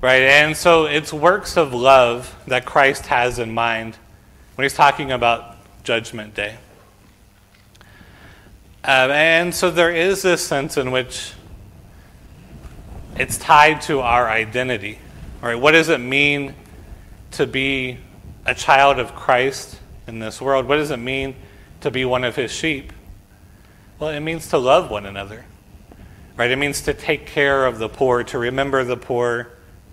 Right? 0.00 0.22
And 0.22 0.56
so 0.56 0.86
it's 0.86 1.12
works 1.12 1.56
of 1.56 1.72
love 1.72 2.36
that 2.48 2.64
Christ 2.64 3.06
has 3.06 3.38
in 3.38 3.54
mind 3.54 3.96
when 4.56 4.64
he's 4.64 4.74
talking 4.74 5.12
about 5.12 5.54
Judgment 5.84 6.34
Day. 6.34 6.56
Um, 8.86 9.10
and 9.12 9.54
so 9.54 9.70
there 9.70 9.90
is 9.90 10.20
this 10.20 10.46
sense 10.46 10.76
in 10.76 10.90
which 10.90 11.32
it's 13.16 13.38
tied 13.38 13.80
to 13.82 14.00
our 14.00 14.28
identity. 14.28 14.98
Right? 15.40 15.54
What 15.54 15.72
does 15.72 15.88
it 15.88 16.00
mean 16.00 16.54
to 17.32 17.46
be 17.46 17.96
a 18.44 18.54
child 18.54 18.98
of 18.98 19.14
Christ 19.14 19.80
in 20.06 20.18
this 20.18 20.38
world? 20.38 20.68
What 20.68 20.76
does 20.76 20.90
it 20.90 20.98
mean 20.98 21.34
to 21.80 21.90
be 21.90 22.04
one 22.04 22.24
of 22.24 22.36
his 22.36 22.52
sheep? 22.52 22.92
Well, 23.98 24.10
it 24.10 24.20
means 24.20 24.48
to 24.48 24.58
love 24.58 24.90
one 24.90 25.06
another. 25.06 25.46
Right? 26.36 26.50
It 26.50 26.56
means 26.56 26.82
to 26.82 26.92
take 26.92 27.24
care 27.24 27.64
of 27.64 27.78
the 27.78 27.88
poor, 27.88 28.22
to 28.24 28.38
remember 28.38 28.84
the 28.84 28.98
poor, 28.98 29.48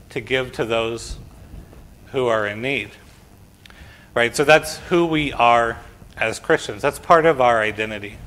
to 0.09 0.19
give 0.19 0.51
to 0.53 0.65
those 0.65 1.17
who 2.07 2.27
are 2.27 2.45
in 2.45 2.61
need. 2.61 2.91
Right? 4.13 4.35
So 4.35 4.43
that's 4.43 4.79
who 4.79 5.05
we 5.05 5.31
are 5.31 5.77
as 6.17 6.39
Christians. 6.39 6.81
That's 6.81 6.99
part 6.99 7.25
of 7.25 7.39
our 7.39 7.61
identity. 7.61 8.17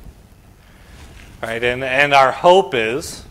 Right? 1.45 1.63
And, 1.63 1.85
and 1.85 2.15
our 2.15 2.33
hope 2.33 2.73
is 2.73 3.23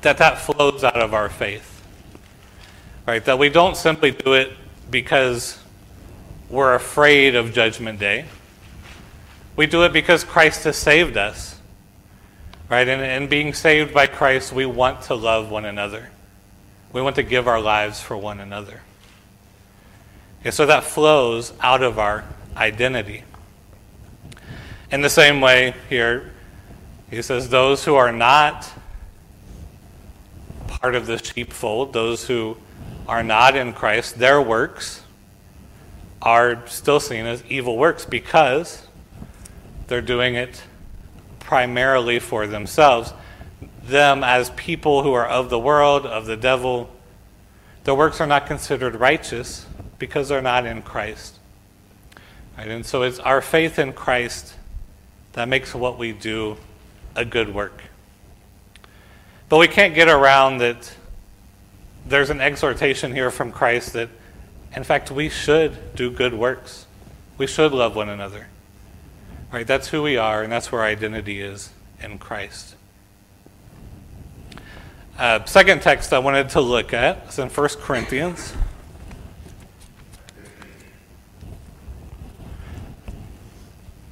that 0.00 0.16
that 0.16 0.38
flows 0.38 0.82
out 0.82 0.96
of 0.96 1.12
our 1.12 1.28
faith. 1.28 1.84
Right? 3.06 3.22
That 3.26 3.38
we 3.38 3.50
don't 3.50 3.76
simply 3.76 4.10
do 4.10 4.32
it 4.32 4.52
because 4.90 5.58
we're 6.48 6.74
afraid 6.74 7.34
of 7.34 7.52
Judgment 7.52 7.98
Day. 8.00 8.24
We 9.54 9.66
do 9.66 9.82
it 9.82 9.92
because 9.92 10.24
Christ 10.24 10.64
has 10.64 10.78
saved 10.78 11.18
us. 11.18 11.58
Right? 12.70 12.88
And, 12.88 13.02
and 13.02 13.28
being 13.28 13.52
saved 13.52 13.92
by 13.92 14.06
Christ, 14.06 14.54
we 14.54 14.64
want 14.64 15.02
to 15.02 15.14
love 15.14 15.50
one 15.50 15.66
another. 15.66 16.08
We 16.90 17.02
want 17.02 17.16
to 17.16 17.22
give 17.22 17.46
our 17.46 17.60
lives 17.60 18.00
for 18.00 18.16
one 18.16 18.40
another. 18.40 18.80
And 20.42 20.54
so 20.54 20.64
that 20.64 20.84
flows 20.84 21.52
out 21.60 21.82
of 21.82 21.98
our 21.98 22.24
identity. 22.56 23.24
In 24.90 25.02
the 25.02 25.10
same 25.10 25.42
way, 25.42 25.74
here, 25.90 26.32
he 27.10 27.22
says, 27.22 27.48
those 27.48 27.84
who 27.84 27.94
are 27.94 28.12
not 28.12 28.70
part 30.68 30.94
of 30.94 31.06
the 31.06 31.18
sheepfold, 31.18 31.92
those 31.92 32.26
who 32.26 32.56
are 33.08 33.22
not 33.22 33.56
in 33.56 33.72
Christ, 33.72 34.18
their 34.18 34.40
works 34.40 35.02
are 36.22 36.66
still 36.66 37.00
seen 37.00 37.26
as 37.26 37.42
evil 37.46 37.76
works 37.76 38.04
because 38.04 38.86
they're 39.88 40.00
doing 40.00 40.34
it 40.34 40.62
primarily 41.40 42.18
for 42.18 42.46
themselves 42.46 43.12
them 43.90 44.24
as 44.24 44.50
people 44.50 45.02
who 45.02 45.12
are 45.12 45.26
of 45.26 45.50
the 45.50 45.58
world, 45.58 46.06
of 46.06 46.26
the 46.26 46.36
devil, 46.36 46.88
their 47.84 47.94
works 47.94 48.20
are 48.20 48.26
not 48.26 48.46
considered 48.46 48.94
righteous 48.94 49.66
because 49.98 50.28
they're 50.28 50.42
not 50.42 50.66
in 50.66 50.82
Christ. 50.82 51.38
Right? 52.56 52.68
And 52.68 52.84
so 52.84 53.02
it's 53.02 53.18
our 53.18 53.40
faith 53.40 53.78
in 53.78 53.92
Christ 53.92 54.54
that 55.32 55.48
makes 55.48 55.74
what 55.74 55.98
we 55.98 56.12
do 56.12 56.56
a 57.14 57.24
good 57.24 57.54
work. 57.54 57.82
But 59.48 59.58
we 59.58 59.68
can't 59.68 59.94
get 59.94 60.08
around 60.08 60.58
that 60.58 60.94
there's 62.06 62.30
an 62.30 62.40
exhortation 62.40 63.12
here 63.12 63.30
from 63.30 63.52
Christ 63.52 63.92
that, 63.94 64.08
in 64.74 64.84
fact, 64.84 65.10
we 65.10 65.28
should 65.28 65.94
do 65.94 66.10
good 66.10 66.34
works. 66.34 66.86
We 67.36 67.46
should 67.46 67.72
love 67.72 67.96
one 67.96 68.08
another. 68.08 68.48
Right? 69.52 69.66
That's 69.66 69.88
who 69.88 70.02
we 70.02 70.16
are, 70.16 70.42
and 70.42 70.52
that's 70.52 70.70
where 70.70 70.82
our 70.82 70.86
identity 70.86 71.40
is 71.40 71.70
in 72.02 72.18
Christ. 72.18 72.76
Uh, 75.18 75.44
second 75.44 75.82
text 75.82 76.12
I 76.12 76.18
wanted 76.18 76.48
to 76.50 76.60
look 76.60 76.94
at 76.94 77.26
is 77.28 77.38
in 77.38 77.48
1 77.48 77.68
Corinthians. 77.80 78.54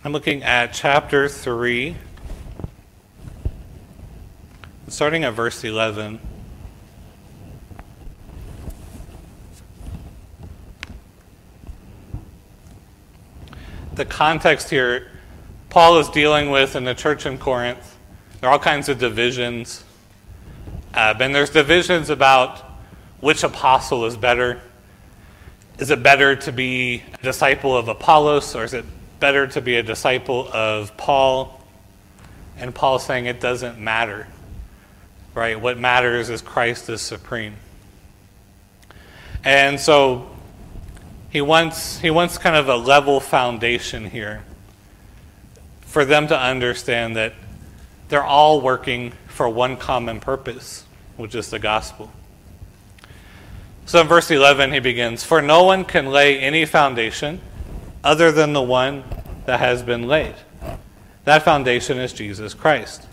I'm 0.04 0.12
looking 0.12 0.42
at 0.42 0.72
chapter 0.72 1.28
3, 1.28 1.96
starting 4.98 5.22
at 5.22 5.32
verse 5.32 5.62
11. 5.62 6.18
The 13.94 14.04
context 14.04 14.70
here, 14.70 15.12
Paul 15.70 16.00
is 16.00 16.08
dealing 16.08 16.50
with 16.50 16.74
in 16.74 16.82
the 16.82 16.96
church 16.96 17.26
in 17.26 17.38
Corinth. 17.38 17.96
There 18.40 18.50
are 18.50 18.54
all 18.54 18.58
kinds 18.58 18.88
of 18.88 18.98
divisions. 18.98 19.84
Uh, 20.92 21.14
and 21.20 21.32
there's 21.32 21.50
divisions 21.50 22.10
about 22.10 22.58
which 23.20 23.44
apostle 23.44 24.04
is 24.04 24.16
better. 24.16 24.60
Is 25.78 25.92
it 25.92 26.02
better 26.02 26.34
to 26.34 26.50
be 26.50 27.04
a 27.14 27.22
disciple 27.22 27.76
of 27.76 27.86
Apollos 27.86 28.56
or 28.56 28.64
is 28.64 28.74
it 28.74 28.84
better 29.20 29.46
to 29.46 29.60
be 29.60 29.76
a 29.76 29.82
disciple 29.84 30.48
of 30.52 30.96
Paul. 30.96 31.64
And 32.56 32.74
Paul's 32.74 33.06
saying 33.06 33.26
it 33.26 33.40
doesn't 33.40 33.78
matter, 33.78 34.26
right? 35.38 35.60
What 35.60 35.78
matters 35.78 36.30
is 36.30 36.42
Christ 36.42 36.90
is 36.90 37.00
supreme. 37.00 37.54
And 39.44 39.78
so 39.78 40.28
he 41.30 41.40
wants, 41.40 41.98
he 42.00 42.10
wants 42.10 42.36
kind 42.38 42.56
of 42.56 42.68
a 42.68 42.76
level 42.76 43.20
foundation 43.20 44.10
here 44.10 44.42
for 45.82 46.04
them 46.04 46.26
to 46.26 46.38
understand 46.38 47.14
that 47.16 47.34
they're 48.08 48.24
all 48.24 48.60
working 48.60 49.12
for 49.28 49.48
one 49.48 49.76
common 49.76 50.18
purpose, 50.18 50.84
which 51.16 51.36
is 51.36 51.50
the 51.50 51.60
gospel. 51.60 52.10
So 53.86 54.00
in 54.00 54.08
verse 54.08 54.30
11, 54.30 54.72
he 54.72 54.80
begins 54.80 55.22
For 55.22 55.40
no 55.40 55.62
one 55.62 55.84
can 55.84 56.06
lay 56.06 56.40
any 56.40 56.64
foundation 56.64 57.40
other 58.02 58.32
than 58.32 58.52
the 58.52 58.62
one 58.62 59.04
that 59.46 59.60
has 59.60 59.84
been 59.84 60.08
laid. 60.08 60.34
That 61.24 61.44
foundation 61.44 61.98
is 61.98 62.12
Jesus 62.12 62.54
Christ. 62.54 63.06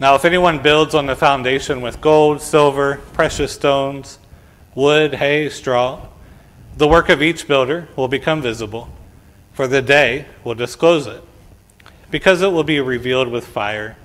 Now, 0.00 0.14
if 0.14 0.24
anyone 0.24 0.62
builds 0.62 0.94
on 0.94 1.04
the 1.04 1.14
foundation 1.14 1.82
with 1.82 2.00
gold, 2.00 2.40
silver, 2.40 3.02
precious 3.12 3.52
stones, 3.52 4.18
wood, 4.74 5.16
hay, 5.16 5.50
straw, 5.50 6.08
the 6.74 6.88
work 6.88 7.10
of 7.10 7.20
each 7.20 7.46
builder 7.46 7.86
will 7.96 8.08
become 8.08 8.40
visible, 8.40 8.88
for 9.52 9.68
the 9.68 9.82
day 9.82 10.24
will 10.42 10.54
disclose 10.54 11.06
it, 11.06 11.22
because 12.10 12.40
it 12.40 12.50
will 12.50 12.64
be 12.64 12.80
revealed 12.80 13.28
with 13.28 13.46
fire, 13.46 13.98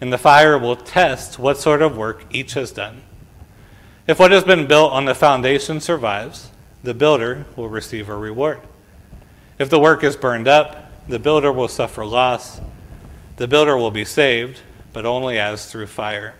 and 0.00 0.12
the 0.12 0.18
fire 0.18 0.58
will 0.58 0.74
test 0.74 1.38
what 1.38 1.58
sort 1.58 1.80
of 1.80 1.96
work 1.96 2.24
each 2.32 2.54
has 2.54 2.72
done. 2.72 3.02
If 4.08 4.18
what 4.18 4.32
has 4.32 4.42
been 4.42 4.66
built 4.66 4.90
on 4.90 5.04
the 5.04 5.14
foundation 5.14 5.80
survives, 5.80 6.50
the 6.82 6.94
builder 6.94 7.46
will 7.54 7.68
receive 7.68 8.08
a 8.08 8.16
reward. 8.16 8.58
If 9.60 9.70
the 9.70 9.78
work 9.78 10.02
is 10.02 10.16
burned 10.16 10.48
up, 10.48 10.90
the 11.06 11.20
builder 11.20 11.52
will 11.52 11.68
suffer 11.68 12.04
loss. 12.04 12.60
The 13.36 13.46
builder 13.46 13.76
will 13.76 13.92
be 13.92 14.04
saved, 14.04 14.62
but 14.92 15.06
only 15.06 15.38
as 15.38 15.70
through 15.70 15.86
fire. 15.86 16.34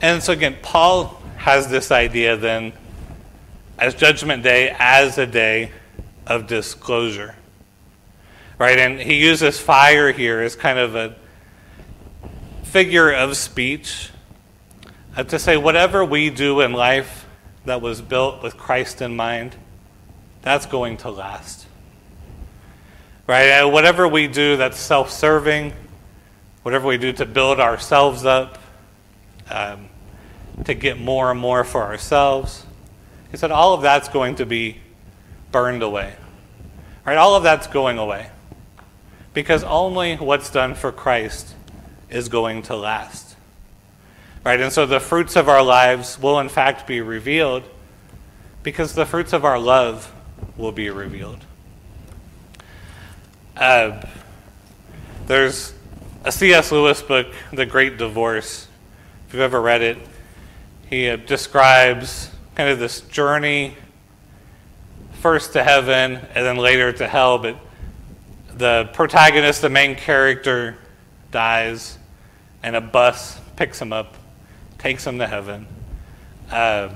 And 0.00 0.22
so 0.22 0.32
again, 0.32 0.56
Paul 0.62 1.20
has 1.36 1.68
this 1.68 1.90
idea 1.90 2.36
then 2.36 2.72
as 3.78 3.94
Judgment 3.94 4.42
Day 4.42 4.74
as 4.78 5.18
a 5.18 5.26
day 5.26 5.72
of 6.26 6.46
disclosure. 6.46 7.34
Right? 8.58 8.78
And 8.78 9.00
he 9.00 9.14
uses 9.14 9.58
fire 9.58 10.12
here 10.12 10.40
as 10.40 10.56
kind 10.56 10.78
of 10.78 10.94
a 10.94 11.14
figure 12.64 13.12
of 13.12 13.36
speech 13.36 14.10
uh, 15.16 15.24
to 15.24 15.38
say 15.38 15.56
whatever 15.56 16.04
we 16.04 16.30
do 16.30 16.60
in 16.60 16.72
life 16.72 17.26
that 17.64 17.80
was 17.80 18.00
built 18.00 18.42
with 18.42 18.56
Christ 18.56 19.00
in 19.00 19.16
mind 19.16 19.54
that's 20.42 20.66
going 20.66 20.96
to 20.98 21.10
last. 21.10 21.66
Right? 23.26 23.48
And 23.48 23.72
whatever 23.72 24.08
we 24.08 24.26
do 24.26 24.56
that's 24.56 24.78
self 24.78 25.10
serving, 25.10 25.72
whatever 26.68 26.86
we 26.86 26.98
do 26.98 27.14
to 27.14 27.24
build 27.24 27.58
ourselves 27.58 28.26
up, 28.26 28.58
um, 29.48 29.88
to 30.66 30.74
get 30.74 31.00
more 31.00 31.30
and 31.30 31.40
more 31.40 31.64
for 31.64 31.82
ourselves, 31.82 32.62
he 33.30 33.38
said 33.38 33.50
all 33.50 33.72
of 33.72 33.80
that's 33.80 34.10
going 34.10 34.34
to 34.34 34.44
be 34.44 34.76
burned 35.50 35.82
away. 35.82 36.14
Right? 37.06 37.16
All 37.16 37.34
of 37.34 37.42
that's 37.42 37.66
going 37.68 37.96
away. 37.96 38.28
Because 39.32 39.64
only 39.64 40.16
what's 40.16 40.50
done 40.50 40.74
for 40.74 40.92
Christ 40.92 41.54
is 42.10 42.28
going 42.28 42.60
to 42.64 42.76
last. 42.76 43.34
Right? 44.44 44.60
And 44.60 44.70
so 44.70 44.84
the 44.84 45.00
fruits 45.00 45.36
of 45.36 45.48
our 45.48 45.62
lives 45.62 46.18
will 46.18 46.38
in 46.38 46.50
fact 46.50 46.86
be 46.86 47.00
revealed 47.00 47.62
because 48.62 48.94
the 48.94 49.06
fruits 49.06 49.32
of 49.32 49.46
our 49.46 49.58
love 49.58 50.12
will 50.58 50.72
be 50.72 50.90
revealed. 50.90 51.42
Uh, 53.56 54.02
there's 55.26 55.72
a 56.24 56.32
C.S. 56.32 56.72
Lewis 56.72 57.00
book, 57.00 57.28
The 57.52 57.64
Great 57.64 57.96
Divorce. 57.96 58.66
If 59.26 59.34
you've 59.34 59.42
ever 59.42 59.60
read 59.60 59.82
it, 59.82 59.98
he 60.90 61.08
uh, 61.08 61.16
describes 61.16 62.30
kind 62.56 62.68
of 62.68 62.78
this 62.78 63.02
journey 63.02 63.76
first 65.20 65.52
to 65.52 65.62
heaven 65.62 66.16
and 66.16 66.46
then 66.46 66.56
later 66.56 66.92
to 66.92 67.06
hell, 67.06 67.38
but 67.38 67.56
the 68.56 68.90
protagonist, 68.92 69.62
the 69.62 69.70
main 69.70 69.94
character, 69.94 70.76
dies, 71.30 71.98
and 72.62 72.74
a 72.74 72.80
bus 72.80 73.38
picks 73.54 73.80
him 73.80 73.92
up, 73.92 74.16
takes 74.78 75.06
him 75.06 75.18
to 75.18 75.26
heaven. 75.26 75.66
Uh, 76.50 76.88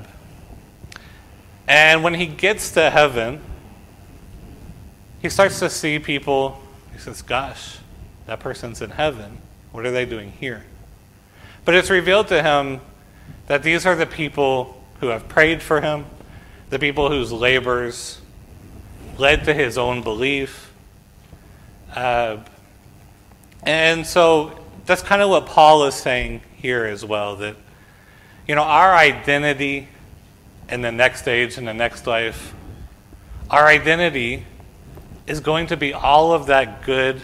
and 1.69 2.03
when 2.03 2.15
he 2.15 2.27
gets 2.27 2.73
to 2.73 2.91
heaven, 2.91 3.41
he 5.21 5.29
starts 5.29 5.61
to 5.61 5.71
see 5.71 6.01
people. 6.01 6.61
He 6.93 6.99
says, 6.99 7.23
Gosh, 7.23 7.79
that 8.27 8.41
person's 8.41 8.81
in 8.81 8.91
heaven. 8.91 9.39
What 9.73 9.87
are 9.87 9.91
they 9.91 10.05
doing 10.05 10.33
here? 10.33 10.65
But 11.65 11.75
it's 11.75 11.91
revealed 11.91 12.29
to 12.29 12.43
him 12.43 12.81
that 13.47 13.63
these 13.63 13.87
are 13.87 13.97
the 13.97 14.07
people 14.07 14.83
who 15.01 15.09
have 15.09 15.29
prayed 15.29 15.63
for 15.63 15.81
him, 15.81 16.07
the 16.71 16.79
people 16.79 17.09
whose 17.11 17.33
labors 17.33 18.21
led 19.19 19.45
to 19.45 19.55
his 19.55 19.79
own 19.79 20.03
belief. 20.03 20.73
Uh, 21.95 22.39
and 23.63 24.07
so 24.07 24.59
that's 24.87 25.03
kind 25.03 25.23
of 25.23 25.31
what 25.31 25.47
Paul 25.47 25.85
is 25.85 25.95
saying 25.95 26.43
here 26.57 26.85
as 26.85 27.05
well 27.05 27.37
that, 27.37 27.57
you 28.47 28.55
know, 28.55 28.63
our 28.63 28.95
identity 28.95 29.89
in 30.69 30.81
the 30.81 30.93
next 30.93 31.29
age, 31.29 31.59
in 31.59 31.65
the 31.65 31.75
next 31.75 32.07
life, 32.07 32.55
our 33.51 33.67
identity 33.67 34.47
is 35.27 35.41
going 35.41 35.67
to 35.69 35.77
be 35.77 35.93
all 35.93 36.33
of 36.33 36.47
that 36.47 36.85
good 36.85 37.23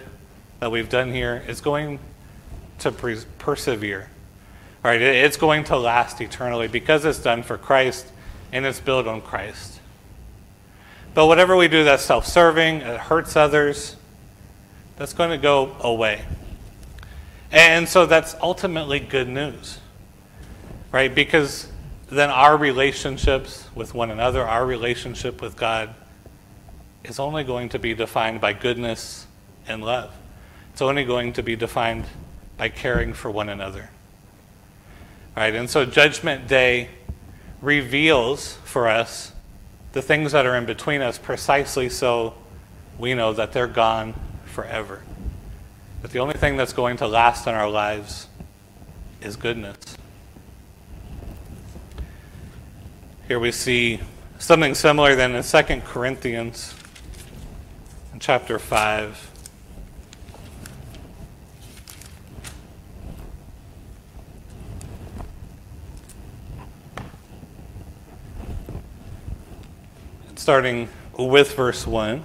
that 0.61 0.71
we've 0.71 0.89
done 0.89 1.13
here 1.13 1.43
is 1.47 1.61
going 1.61 1.99
to 2.81 2.93
persevere. 2.93 4.11
Right? 4.83 5.01
It's 5.01 5.37
going 5.37 5.65
to 5.65 5.77
last 5.77 6.21
eternally 6.21 6.69
because 6.69 7.05
it's 7.05 7.19
done 7.19 7.43
for 7.43 7.59
Christ 7.59 8.07
and 8.53 8.65
it's 8.65 8.81
built 8.81 9.07
on 9.07 9.21
Christ. 9.21 9.81
But 11.15 11.27
whatever 11.27 11.57
we 11.57 11.69
do 11.69 11.85
that's 11.85 12.05
self 12.05 12.27
serving, 12.27 12.77
it 12.77 13.01
hurts 13.01 13.37
others, 13.37 13.97
that's 14.97 15.13
going 15.13 15.31
to 15.31 15.39
go 15.39 15.77
away. 15.81 16.25
And 17.51 17.89
so 17.89 18.07
that's 18.07 18.37
ultimately 18.41 19.01
good 19.01 19.29
news. 19.29 19.79
Right? 20.93 21.13
Because 21.13 21.71
then 22.11 22.31
our 22.31 22.57
relationships 22.57 23.67
with 23.75 23.95
one 23.95 24.11
another, 24.11 24.43
our 24.43 24.65
relationship 24.65 25.43
with 25.43 25.57
God, 25.57 25.95
is 27.05 27.19
only 27.19 27.45
going 27.45 27.69
to 27.71 27.79
be 27.79 27.95
defined 27.95 28.41
by 28.41 28.53
goodness 28.53 29.27
and 29.67 29.83
love. 29.85 30.15
It's 30.79 30.83
only 30.83 31.03
going 31.03 31.33
to 31.33 31.43
be 31.43 31.57
defined 31.57 32.05
by 32.57 32.69
caring 32.69 33.13
for 33.13 33.33
one 33.33 33.49
another. 33.49 33.91
Right? 35.37 35.53
And 35.53 35.69
so 35.69 35.85
Judgment 35.85 36.47
Day 36.47 36.91
reveals 37.61 38.53
for 38.63 38.87
us 38.87 39.33
the 39.91 40.01
things 40.01 40.31
that 40.31 40.47
are 40.47 40.55
in 40.55 40.67
between 40.67 41.01
us 41.01 41.19
precisely 41.19 41.89
so 41.89 42.35
we 42.97 43.13
know 43.13 43.33
that 43.33 43.51
they're 43.51 43.67
gone 43.67 44.15
forever. 44.45 45.03
That 46.03 46.13
the 46.13 46.21
only 46.21 46.35
thing 46.35 46.57
that's 46.57 46.73
going 46.73 46.97
to 46.99 47.09
last 47.09 47.49
in 47.49 47.55
our 47.57 47.69
lives 47.69 48.29
is 49.21 49.35
goodness. 49.35 49.97
Here 53.27 53.41
we 53.41 53.51
see 53.51 53.99
something 54.39 54.77
similar 54.77 55.17
than 55.17 55.35
in 55.35 55.43
2 55.43 55.81
Corinthians 55.81 56.73
in 58.13 58.21
chapter 58.21 58.61
5. 58.61 59.28
Starting 70.49 70.89
with 71.19 71.55
verse 71.57 71.87
1. 71.87 72.25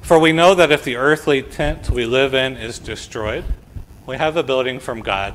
For 0.00 0.18
we 0.18 0.32
know 0.32 0.54
that 0.54 0.72
if 0.72 0.82
the 0.82 0.96
earthly 0.96 1.42
tent 1.42 1.90
we 1.90 2.06
live 2.06 2.32
in 2.32 2.56
is 2.56 2.78
destroyed, 2.78 3.44
we 4.06 4.16
have 4.16 4.34
a 4.34 4.42
building 4.42 4.80
from 4.80 5.02
God, 5.02 5.34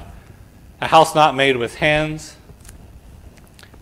a 0.81 0.87
house 0.87 1.13
not 1.13 1.35
made 1.35 1.57
with 1.57 1.75
hands, 1.75 2.37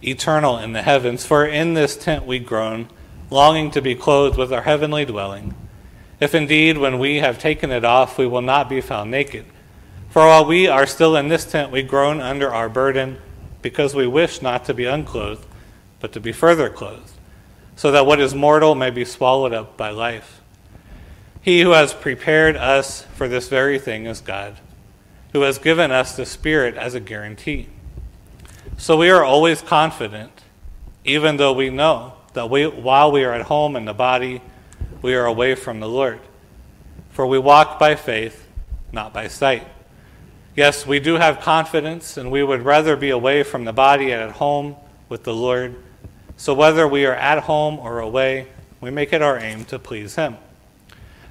eternal 0.03 0.57
in 0.57 0.73
the 0.73 0.81
heavens. 0.81 1.25
For 1.25 1.45
in 1.45 1.75
this 1.75 1.95
tent 1.95 2.25
we 2.25 2.39
groan, 2.39 2.89
longing 3.29 3.71
to 3.71 3.81
be 3.81 3.95
clothed 3.95 4.37
with 4.37 4.51
our 4.51 4.63
heavenly 4.63 5.05
dwelling. 5.05 5.55
If 6.19 6.35
indeed, 6.35 6.77
when 6.77 6.99
we 6.99 7.19
have 7.19 7.39
taken 7.39 7.71
it 7.71 7.85
off, 7.85 8.17
we 8.17 8.27
will 8.27 8.41
not 8.41 8.67
be 8.67 8.81
found 8.81 9.11
naked. 9.11 9.45
For 10.09 10.23
while 10.23 10.43
we 10.43 10.67
are 10.67 10.85
still 10.85 11.15
in 11.15 11.29
this 11.29 11.45
tent, 11.45 11.71
we 11.71 11.83
groan 11.83 12.19
under 12.19 12.53
our 12.53 12.67
burden, 12.67 13.19
because 13.61 13.95
we 13.95 14.07
wish 14.07 14.41
not 14.41 14.65
to 14.65 14.73
be 14.73 14.83
unclothed, 14.83 15.46
but 15.99 16.13
to 16.13 16.19
be 16.19 16.31
further 16.31 16.69
clothed, 16.69 17.13
so 17.75 17.91
that 17.91 18.05
what 18.05 18.19
is 18.19 18.35
mortal 18.35 18.75
may 18.75 18.89
be 18.89 19.05
swallowed 19.05 19.53
up 19.53 19.77
by 19.77 19.89
life. 19.89 20.41
He 21.41 21.61
who 21.61 21.71
has 21.71 21.93
prepared 21.93 22.55
us 22.57 23.03
for 23.15 23.27
this 23.27 23.47
very 23.47 23.79
thing 23.79 24.05
is 24.05 24.21
God, 24.21 24.57
who 25.31 25.41
has 25.41 25.57
given 25.57 25.91
us 25.91 26.15
the 26.15 26.25
Spirit 26.25 26.75
as 26.75 26.93
a 26.93 26.99
guarantee. 26.99 27.69
So 28.77 28.97
we 28.97 29.09
are 29.09 29.23
always 29.23 29.61
confident, 29.61 30.43
even 31.05 31.37
though 31.37 31.53
we 31.53 31.69
know 31.69 32.13
that 32.33 32.49
we, 32.49 32.67
while 32.67 33.11
we 33.11 33.23
are 33.23 33.33
at 33.33 33.43
home 33.43 33.75
in 33.75 33.85
the 33.85 33.93
body, 33.93 34.41
we 35.01 35.15
are 35.15 35.25
away 35.25 35.55
from 35.55 35.79
the 35.79 35.87
Lord. 35.87 36.19
For 37.09 37.25
we 37.25 37.39
walk 37.39 37.79
by 37.79 37.95
faith, 37.95 38.47
not 38.91 39.13
by 39.13 39.27
sight. 39.27 39.67
Yes, 40.55 40.85
we 40.85 40.99
do 40.99 41.15
have 41.15 41.39
confidence, 41.39 42.17
and 42.17 42.29
we 42.29 42.43
would 42.43 42.63
rather 42.63 42.95
be 42.95 43.09
away 43.09 43.43
from 43.43 43.63
the 43.63 43.73
body 43.73 44.11
and 44.11 44.21
at 44.21 44.31
home 44.31 44.75
with 45.07 45.23
the 45.23 45.33
Lord. 45.33 45.75
So 46.37 46.53
whether 46.53 46.87
we 46.87 47.05
are 47.05 47.15
at 47.15 47.43
home 47.43 47.79
or 47.79 47.99
away, 47.99 48.47
we 48.79 48.91
make 48.91 49.11
it 49.11 49.23
our 49.23 49.37
aim 49.37 49.65
to 49.65 49.79
please 49.79 50.15
Him. 50.15 50.37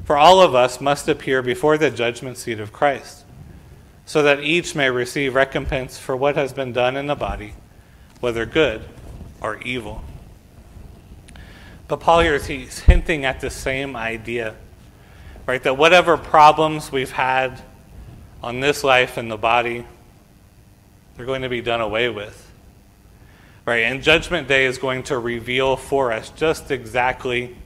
For 0.04 0.16
all 0.16 0.40
of 0.40 0.54
us 0.54 0.80
must 0.80 1.08
appear 1.08 1.42
before 1.42 1.78
the 1.78 1.90
judgment 1.90 2.36
seat 2.38 2.60
of 2.60 2.72
Christ, 2.72 3.24
so 4.04 4.22
that 4.22 4.40
each 4.40 4.74
may 4.74 4.90
receive 4.90 5.34
recompense 5.34 5.96
for 5.98 6.16
what 6.16 6.36
has 6.36 6.52
been 6.52 6.72
done 6.72 6.96
in 6.96 7.06
the 7.06 7.14
body, 7.14 7.54
whether 8.20 8.44
good 8.46 8.82
or 9.40 9.60
evil. 9.62 10.04
But 11.88 12.00
Paul 12.00 12.20
here 12.20 12.34
is 12.34 12.46
hinting 12.80 13.24
at 13.24 13.40
the 13.40 13.50
same 13.50 13.94
idea, 13.94 14.56
right? 15.46 15.62
That 15.62 15.76
whatever 15.76 16.16
problems 16.16 16.90
we've 16.90 17.12
had 17.12 17.62
on 18.42 18.58
this 18.60 18.82
life 18.82 19.16
and 19.16 19.30
the 19.30 19.36
body, 19.36 19.86
they're 21.16 21.26
going 21.26 21.42
to 21.42 21.48
be 21.48 21.60
done 21.60 21.80
away 21.80 22.08
with. 22.08 22.45
Right? 23.66 23.82
And 23.82 24.00
Judgment 24.00 24.46
Day 24.46 24.64
is 24.64 24.78
going 24.78 25.02
to 25.04 25.18
reveal 25.18 25.76
for 25.76 26.12
us 26.12 26.30
just 26.30 26.70
exactly 26.70 27.56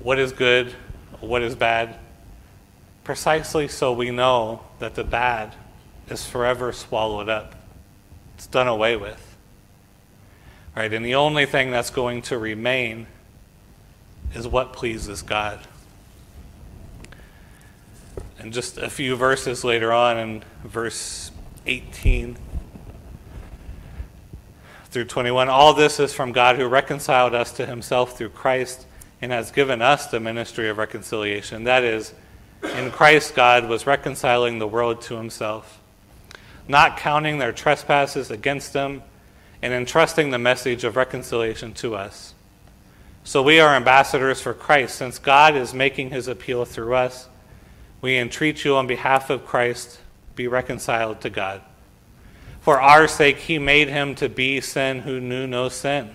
what 0.00 0.18
is 0.18 0.32
good, 0.32 0.74
what 1.20 1.40
is 1.40 1.54
bad, 1.54 1.96
precisely 3.04 3.68
so 3.68 3.92
we 3.92 4.10
know 4.10 4.60
that 4.80 4.96
the 4.96 5.04
bad 5.04 5.54
is 6.08 6.26
forever 6.26 6.72
swallowed 6.72 7.28
up. 7.28 7.54
It's 8.34 8.48
done 8.48 8.66
away 8.66 8.96
with. 8.96 9.36
Right? 10.74 10.92
And 10.92 11.04
the 11.04 11.14
only 11.14 11.46
thing 11.46 11.70
that's 11.70 11.90
going 11.90 12.22
to 12.22 12.36
remain 12.36 13.06
is 14.34 14.48
what 14.48 14.72
pleases 14.72 15.22
God. 15.22 15.60
And 18.40 18.52
just 18.52 18.78
a 18.78 18.90
few 18.90 19.14
verses 19.14 19.62
later 19.62 19.92
on, 19.92 20.18
in 20.18 20.42
verse 20.64 21.30
18 21.66 22.36
through 24.92 25.06
21, 25.06 25.48
all 25.48 25.72
this 25.72 25.98
is 25.98 26.12
from 26.12 26.32
God 26.32 26.56
who 26.56 26.66
reconciled 26.66 27.34
us 27.34 27.50
to 27.52 27.64
himself 27.64 28.18
through 28.18 28.28
Christ 28.28 28.86
and 29.22 29.32
has 29.32 29.50
given 29.50 29.80
us 29.80 30.08
the 30.08 30.20
ministry 30.20 30.68
of 30.68 30.76
reconciliation. 30.76 31.64
That 31.64 31.82
is, 31.82 32.12
in 32.76 32.90
Christ, 32.90 33.34
God 33.34 33.70
was 33.70 33.86
reconciling 33.86 34.58
the 34.58 34.66
world 34.66 35.00
to 35.02 35.16
himself, 35.16 35.80
not 36.68 36.98
counting 36.98 37.38
their 37.38 37.52
trespasses 37.52 38.30
against 38.30 38.74
them 38.74 39.02
and 39.62 39.72
entrusting 39.72 40.28
the 40.28 40.38
message 40.38 40.84
of 40.84 40.96
reconciliation 40.96 41.72
to 41.74 41.94
us. 41.94 42.34
So 43.24 43.42
we 43.42 43.60
are 43.60 43.74
ambassadors 43.74 44.42
for 44.42 44.52
Christ. 44.52 44.96
Since 44.96 45.18
God 45.18 45.56
is 45.56 45.72
making 45.72 46.10
his 46.10 46.28
appeal 46.28 46.66
through 46.66 46.94
us, 46.96 47.30
we 48.02 48.18
entreat 48.18 48.62
you 48.62 48.76
on 48.76 48.86
behalf 48.86 49.30
of 49.30 49.46
Christ, 49.46 50.00
be 50.34 50.48
reconciled 50.48 51.22
to 51.22 51.30
God. 51.30 51.62
For 52.62 52.80
our 52.80 53.08
sake, 53.08 53.38
he 53.38 53.58
made 53.58 53.88
him 53.88 54.14
to 54.14 54.28
be 54.28 54.60
sin 54.60 55.00
who 55.00 55.20
knew 55.20 55.48
no 55.48 55.68
sin, 55.68 56.14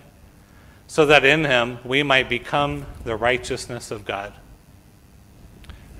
so 0.88 1.06
that 1.06 1.26
in 1.26 1.44
him 1.44 1.80
we 1.84 2.04
might 2.04 2.30
become 2.30 2.86
the 3.04 3.18
righteousness 3.18 3.92
of 3.92 4.06
God. 4.06 4.34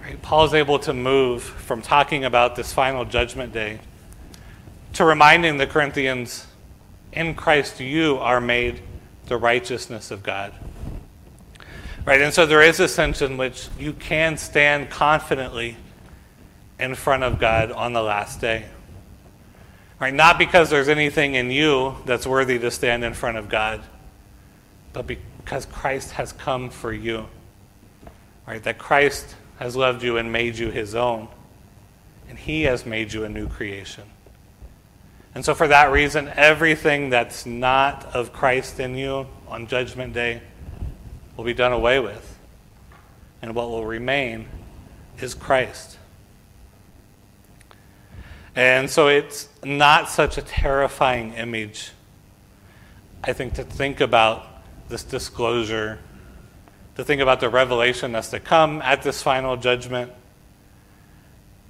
Right? 0.02 0.22
Paul 0.22 0.46
is 0.46 0.54
able 0.54 0.80
to 0.80 0.94
move 0.94 1.44
from 1.44 1.82
talking 1.82 2.24
about 2.24 2.56
this 2.56 2.72
final 2.72 3.04
judgment 3.04 3.52
day 3.52 3.82
to 4.94 5.04
reminding 5.04 5.58
the 5.58 5.68
Corinthians 5.68 6.48
in 7.12 7.36
Christ 7.36 7.82
you 7.82 8.18
are 8.18 8.40
made 8.40 8.82
the 9.26 9.36
righteousness 9.36 10.12
of 10.12 10.24
God. 10.24 10.54
Right? 12.06 12.22
And 12.22 12.34
so 12.34 12.46
there 12.46 12.62
is 12.62 12.80
a 12.80 12.88
sense 12.88 13.22
in 13.22 13.36
which 13.36 13.68
you 13.78 13.92
can 13.92 14.38
stand 14.38 14.90
confidently 14.90 15.76
in 16.80 16.96
front 16.96 17.24
of 17.24 17.38
God 17.38 17.74
on 17.74 17.92
the 17.92 18.02
last 18.02 18.40
day. 18.40 18.68
Right? 20.00 20.14
Not 20.14 20.38
because 20.38 20.70
there's 20.70 20.90
anything 20.90 21.36
in 21.36 21.50
you 21.50 21.96
that's 22.06 22.28
worthy 22.28 22.60
to 22.60 22.70
stand 22.70 23.04
in 23.04 23.14
front 23.14 23.38
of 23.38 23.50
God, 23.50 23.82
but 24.94 25.08
because 25.08 25.66
Christ 25.66 26.12
has 26.12 26.32
come 26.34 26.70
for 26.70 26.94
you. 26.94 27.28
Right? 28.46 28.62
That 28.64 28.78
Christ 28.78 29.36
has 29.60 29.76
loved 29.76 30.04
you 30.04 30.18
and 30.18 30.32
made 30.32 30.58
you 30.58 30.70
his 30.70 30.96
own. 30.96 31.28
And 32.30 32.38
he 32.38 32.64
has 32.64 32.86
made 32.86 33.14
you 33.14 33.24
a 33.24 33.30
new 33.30 33.48
creation. 33.48 34.04
And 35.34 35.46
so, 35.46 35.54
for 35.54 35.68
that 35.68 35.92
reason, 35.92 36.32
everything 36.36 37.10
that's 37.10 37.46
not 37.46 38.06
of 38.16 38.34
Christ 38.34 38.80
in 38.80 38.96
you 38.96 39.28
on 39.48 39.68
Judgment 39.68 40.14
Day 40.14 40.42
will 41.36 41.44
be 41.44 41.54
done 41.54 41.72
away 41.72 42.00
with. 42.00 42.38
And 43.42 43.54
what 43.54 43.70
will 43.70 43.86
remain 43.86 44.48
is 45.20 45.34
Christ. 45.34 45.97
And 48.58 48.90
so, 48.90 49.08
it's 49.08 49.50
not 49.64 50.10
such 50.10 50.40
a 50.40 50.42
terrifying 50.42 51.34
image, 51.34 51.92
I 53.24 53.32
think, 53.32 53.54
to 53.54 53.64
think 53.64 54.02
about 54.02 54.48
this 54.90 55.04
disclosure, 55.04 56.00
to 56.96 57.04
think 57.04 57.22
about 57.22 57.40
the 57.40 57.50
revelation 57.50 58.14
that's 58.14 58.30
to 58.30 58.40
come 58.40 58.82
at 58.82 59.04
this 59.04 59.22
final 59.22 59.58
judgment 59.58 60.12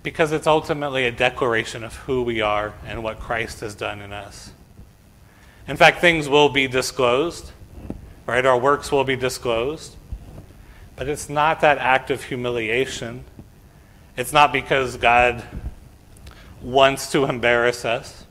because 0.02 0.32
it's 0.32 0.48
ultimately 0.48 1.04
a 1.06 1.12
declaration 1.12 1.84
of 1.84 1.94
who 1.94 2.24
we 2.24 2.40
are 2.40 2.74
and 2.86 3.04
what 3.04 3.20
Christ 3.20 3.60
has 3.60 3.76
done 3.76 4.02
in 4.02 4.14
us. 4.14 4.52
In 5.68 5.76
fact, 5.76 6.00
things 6.00 6.30
will 6.30 6.48
be 6.48 6.70
disclosed, 6.70 7.52
right? 8.26 8.46
Our 8.46 8.58
works 8.58 8.94
will 8.94 9.04
be 9.04 9.18
disclosed. 9.18 9.98
But 10.96 11.10
it's 11.10 11.28
not 11.28 11.60
that 11.60 11.80
act 11.80 12.12
of 12.12 12.24
humiliation. 12.24 13.26
It's 14.16 14.32
not 14.32 14.54
because 14.54 14.96
God 14.96 15.44
wants 16.68 17.14
to 17.14 17.24
embarrass 17.24 17.86
us, 17.86 18.26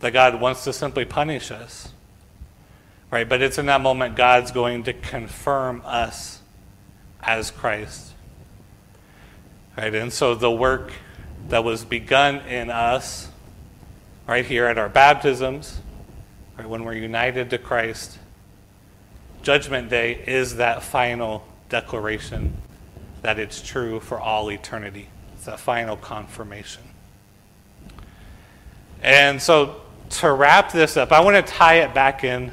that 0.00 0.12
God 0.12 0.40
wants 0.40 0.64
to 0.64 0.72
simply 0.72 1.04
punish 1.04 1.52
us. 1.52 1.88
Right? 3.12 3.28
But 3.28 3.42
it's 3.42 3.58
in 3.58 3.66
that 3.66 3.80
moment 3.80 4.16
God's 4.16 4.50
going 4.50 4.82
to 4.84 4.92
confirm 4.92 5.80
us 5.84 6.40
as 7.22 7.52
Christ. 7.52 8.12
Right? 9.78 9.94
And 9.94 10.12
so 10.12 10.34
the 10.34 10.50
work 10.50 10.92
that 11.48 11.62
was 11.62 11.84
begun 11.84 12.40
in 12.40 12.70
us, 12.70 13.28
right 14.26 14.44
here 14.44 14.66
at 14.66 14.76
our 14.76 14.88
baptisms, 14.88 15.80
right, 16.58 16.68
when 16.68 16.82
we're 16.82 16.94
united 16.94 17.50
to 17.50 17.58
Christ, 17.58 18.18
Judgment 19.42 19.90
Day 19.90 20.24
is 20.26 20.56
that 20.56 20.82
final 20.82 21.46
declaration 21.68 22.56
that 23.22 23.38
it's 23.38 23.62
true 23.62 24.00
for 24.00 24.18
all 24.18 24.50
eternity. 24.50 25.08
It's 25.34 25.44
that 25.44 25.60
final 25.60 25.96
confirmation. 25.96 26.82
And 29.04 29.40
so 29.40 29.82
to 30.08 30.32
wrap 30.32 30.72
this 30.72 30.96
up, 30.96 31.12
I 31.12 31.20
want 31.20 31.36
to 31.36 31.52
tie 31.52 31.80
it 31.80 31.92
back 31.92 32.24
in 32.24 32.50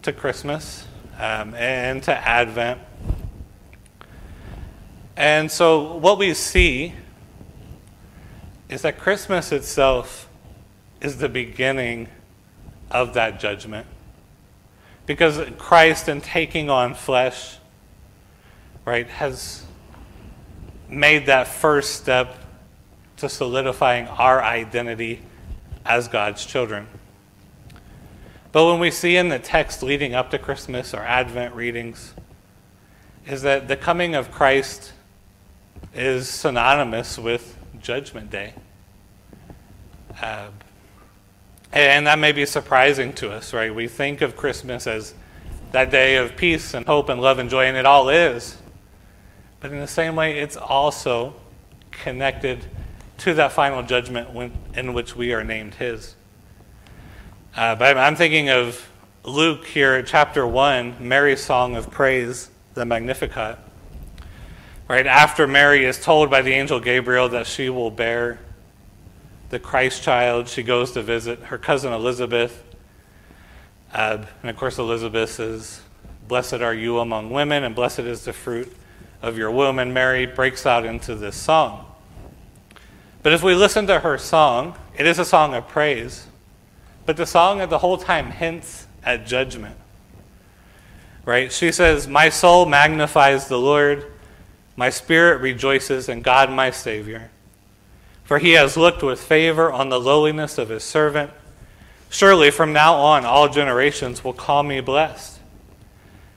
to 0.00 0.10
Christmas 0.10 0.86
um, 1.18 1.54
and 1.54 2.02
to 2.04 2.16
Advent. 2.16 2.80
And 5.18 5.50
so, 5.50 5.98
what 5.98 6.18
we 6.18 6.32
see 6.32 6.94
is 8.70 8.82
that 8.82 8.98
Christmas 8.98 9.52
itself 9.52 10.28
is 11.02 11.18
the 11.18 11.28
beginning 11.28 12.08
of 12.90 13.12
that 13.14 13.38
judgment. 13.38 13.86
Because 15.04 15.38
Christ, 15.58 16.08
in 16.08 16.22
taking 16.22 16.70
on 16.70 16.94
flesh, 16.94 17.58
right, 18.86 19.06
has 19.06 19.62
made 20.88 21.26
that 21.26 21.48
first 21.48 21.96
step 21.96 22.34
to 23.18 23.28
solidifying 23.28 24.08
our 24.08 24.42
identity 24.42 25.20
as 25.84 26.08
God's 26.08 26.44
children. 26.44 26.86
But 28.52 28.66
when 28.66 28.78
we 28.78 28.90
see 28.90 29.16
in 29.16 29.28
the 29.28 29.38
text 29.38 29.82
leading 29.82 30.14
up 30.14 30.30
to 30.30 30.38
Christmas 30.38 30.94
or 30.94 31.00
Advent 31.00 31.54
readings, 31.54 32.14
is 33.26 33.42
that 33.42 33.68
the 33.68 33.76
coming 33.76 34.14
of 34.14 34.30
Christ 34.30 34.92
is 35.94 36.28
synonymous 36.28 37.18
with 37.18 37.56
Judgment 37.80 38.30
Day. 38.30 38.54
Uh, 40.20 40.48
and 41.72 42.06
that 42.06 42.18
may 42.18 42.32
be 42.32 42.46
surprising 42.46 43.12
to 43.14 43.32
us, 43.32 43.52
right? 43.52 43.74
We 43.74 43.88
think 43.88 44.20
of 44.20 44.36
Christmas 44.36 44.86
as 44.86 45.14
that 45.72 45.90
day 45.90 46.16
of 46.16 46.36
peace 46.36 46.72
and 46.74 46.86
hope 46.86 47.08
and 47.08 47.20
love 47.20 47.40
and 47.40 47.50
joy, 47.50 47.64
and 47.64 47.76
it 47.76 47.84
all 47.84 48.08
is. 48.08 48.56
But 49.58 49.72
in 49.72 49.80
the 49.80 49.88
same 49.88 50.14
way, 50.14 50.38
it's 50.38 50.56
also 50.56 51.34
connected 51.90 52.64
to 53.18 53.34
that 53.34 53.52
final 53.52 53.82
judgment 53.82 54.30
when, 54.30 54.52
in 54.74 54.92
which 54.92 55.16
we 55.16 55.32
are 55.32 55.44
named 55.44 55.74
His. 55.74 56.14
Uh, 57.56 57.74
but 57.76 57.96
I'm 57.96 58.16
thinking 58.16 58.50
of 58.50 58.88
Luke 59.24 59.64
here, 59.64 60.02
chapter 60.02 60.46
1, 60.46 60.96
Mary's 61.00 61.42
song 61.42 61.76
of 61.76 61.90
praise, 61.90 62.50
the 62.74 62.84
Magnificat. 62.84 63.58
Right 64.88 65.06
after 65.06 65.46
Mary 65.46 65.84
is 65.84 65.98
told 65.98 66.30
by 66.30 66.42
the 66.42 66.52
angel 66.52 66.78
Gabriel 66.78 67.28
that 67.30 67.46
she 67.46 67.70
will 67.70 67.90
bear 67.90 68.38
the 69.50 69.58
Christ 69.58 70.02
child, 70.02 70.48
she 70.48 70.62
goes 70.62 70.92
to 70.92 71.02
visit 71.02 71.38
her 71.44 71.58
cousin 71.58 71.92
Elizabeth. 71.92 72.64
Uh, 73.92 74.24
and 74.42 74.50
of 74.50 74.56
course, 74.56 74.78
Elizabeth 74.78 75.30
says, 75.30 75.80
Blessed 76.26 76.54
are 76.54 76.74
you 76.74 76.98
among 76.98 77.30
women, 77.30 77.62
and 77.62 77.74
blessed 77.74 78.00
is 78.00 78.24
the 78.24 78.32
fruit 78.32 78.74
of 79.22 79.38
your 79.38 79.50
womb. 79.50 79.78
And 79.78 79.94
Mary 79.94 80.26
breaks 80.26 80.66
out 80.66 80.84
into 80.84 81.14
this 81.14 81.36
song. 81.36 81.86
But 83.24 83.32
as 83.32 83.42
we 83.42 83.54
listen 83.54 83.86
to 83.86 84.00
her 84.00 84.18
song, 84.18 84.76
it 84.98 85.06
is 85.06 85.18
a 85.18 85.24
song 85.24 85.54
of 85.54 85.66
praise. 85.66 86.26
But 87.06 87.16
the 87.16 87.24
song 87.24 87.62
at 87.62 87.70
the 87.70 87.78
whole 87.78 87.96
time 87.96 88.30
hints 88.30 88.86
at 89.02 89.26
judgment. 89.26 89.78
Right? 91.24 91.50
She 91.50 91.72
says, 91.72 92.06
My 92.06 92.28
soul 92.28 92.66
magnifies 92.66 93.48
the 93.48 93.58
Lord, 93.58 94.12
my 94.76 94.90
spirit 94.90 95.40
rejoices 95.40 96.10
in 96.10 96.20
God 96.20 96.50
my 96.50 96.70
Savior. 96.70 97.30
For 98.24 98.38
he 98.38 98.52
has 98.52 98.76
looked 98.76 99.02
with 99.02 99.22
favor 99.22 99.72
on 99.72 99.88
the 99.88 99.98
lowliness 99.98 100.58
of 100.58 100.68
his 100.68 100.84
servant. 100.84 101.30
Surely 102.10 102.50
from 102.50 102.74
now 102.74 102.94
on 102.94 103.24
all 103.24 103.48
generations 103.48 104.22
will 104.22 104.34
call 104.34 104.62
me 104.62 104.82
blessed. 104.82 105.40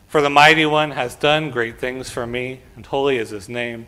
For 0.08 0.21
the 0.21 0.30
mighty 0.30 0.65
one 0.65 0.91
has 0.91 1.15
done 1.15 1.52
great 1.52 1.80
things 1.80 2.10
for 2.10 2.26
me, 2.26 2.62
and 2.78 2.86
holy 2.86 3.17
is 3.17 3.32
his 3.32 3.50
name. 3.50 3.88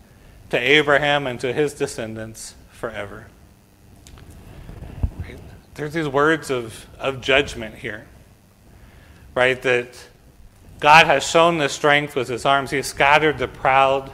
to 0.51 0.57
Abraham 0.57 1.27
and 1.27 1.39
to 1.39 1.51
his 1.51 1.73
descendants 1.73 2.55
forever 2.71 3.27
there's 5.75 5.93
these 5.93 6.07
words 6.07 6.49
of, 6.49 6.85
of 6.99 7.21
judgment 7.21 7.75
here, 7.75 8.05
right? 9.33 9.61
That 9.61 9.97
God 10.79 11.07
has 11.07 11.25
shown 11.25 11.57
the 11.57 11.69
strength 11.69 12.15
with 12.15 12.27
his 12.27 12.45
arms. 12.45 12.71
He 12.71 12.77
has 12.77 12.87
scattered 12.87 13.37
the 13.37 13.47
proud 13.47 14.11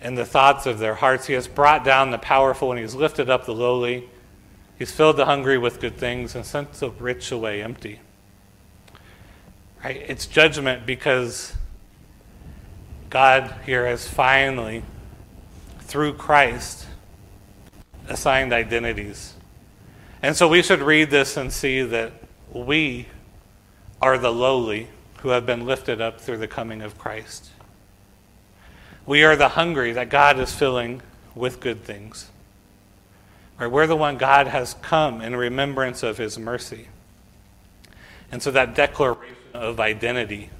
in 0.00 0.14
the 0.14 0.24
thoughts 0.24 0.66
of 0.66 0.78
their 0.78 0.94
hearts. 0.94 1.26
He 1.26 1.34
has 1.34 1.48
brought 1.48 1.84
down 1.84 2.10
the 2.10 2.18
powerful 2.18 2.70
and 2.70 2.80
he's 2.80 2.94
lifted 2.94 3.28
up 3.28 3.46
the 3.46 3.54
lowly. 3.54 4.08
He's 4.78 4.92
filled 4.92 5.16
the 5.16 5.24
hungry 5.24 5.58
with 5.58 5.80
good 5.80 5.96
things 5.96 6.36
and 6.36 6.46
sent 6.46 6.72
the 6.74 6.90
rich 6.90 7.32
away 7.32 7.62
empty. 7.62 8.00
Right? 9.82 9.96
It's 10.08 10.26
judgment 10.26 10.86
because 10.86 11.52
God 13.10 13.54
here 13.66 13.86
has 13.86 14.06
finally, 14.06 14.84
through 15.88 16.14
Christ, 16.14 16.86
assigned 18.08 18.52
identities 18.52 19.34
and 20.22 20.36
so 20.36 20.48
we 20.48 20.62
should 20.62 20.80
read 20.80 21.10
this 21.10 21.36
and 21.36 21.52
see 21.52 21.82
that 21.82 22.12
we 22.52 23.06
are 24.02 24.18
the 24.18 24.32
lowly 24.32 24.88
who 25.18 25.30
have 25.30 25.46
been 25.46 25.64
lifted 25.64 26.00
up 26.00 26.20
through 26.20 26.38
the 26.38 26.48
coming 26.48 26.82
of 26.82 26.98
Christ. 26.98 27.50
We 29.06 29.22
are 29.22 29.36
the 29.36 29.50
hungry 29.50 29.92
that 29.92 30.10
God 30.10 30.38
is 30.38 30.54
filling 30.54 31.02
with 31.34 31.60
good 31.60 31.84
things. 31.84 32.30
Right? 33.58 33.70
We're 33.70 33.86
the 33.86 33.96
one 33.96 34.18
God 34.18 34.48
has 34.48 34.74
come 34.82 35.20
in 35.20 35.34
remembrance 35.34 36.02
of 36.02 36.18
his 36.18 36.38
mercy. 36.38 36.88
And 38.30 38.42
so 38.42 38.50
that 38.50 38.74
declaration 38.74 39.36
of 39.54 39.80
identity, 39.80 40.50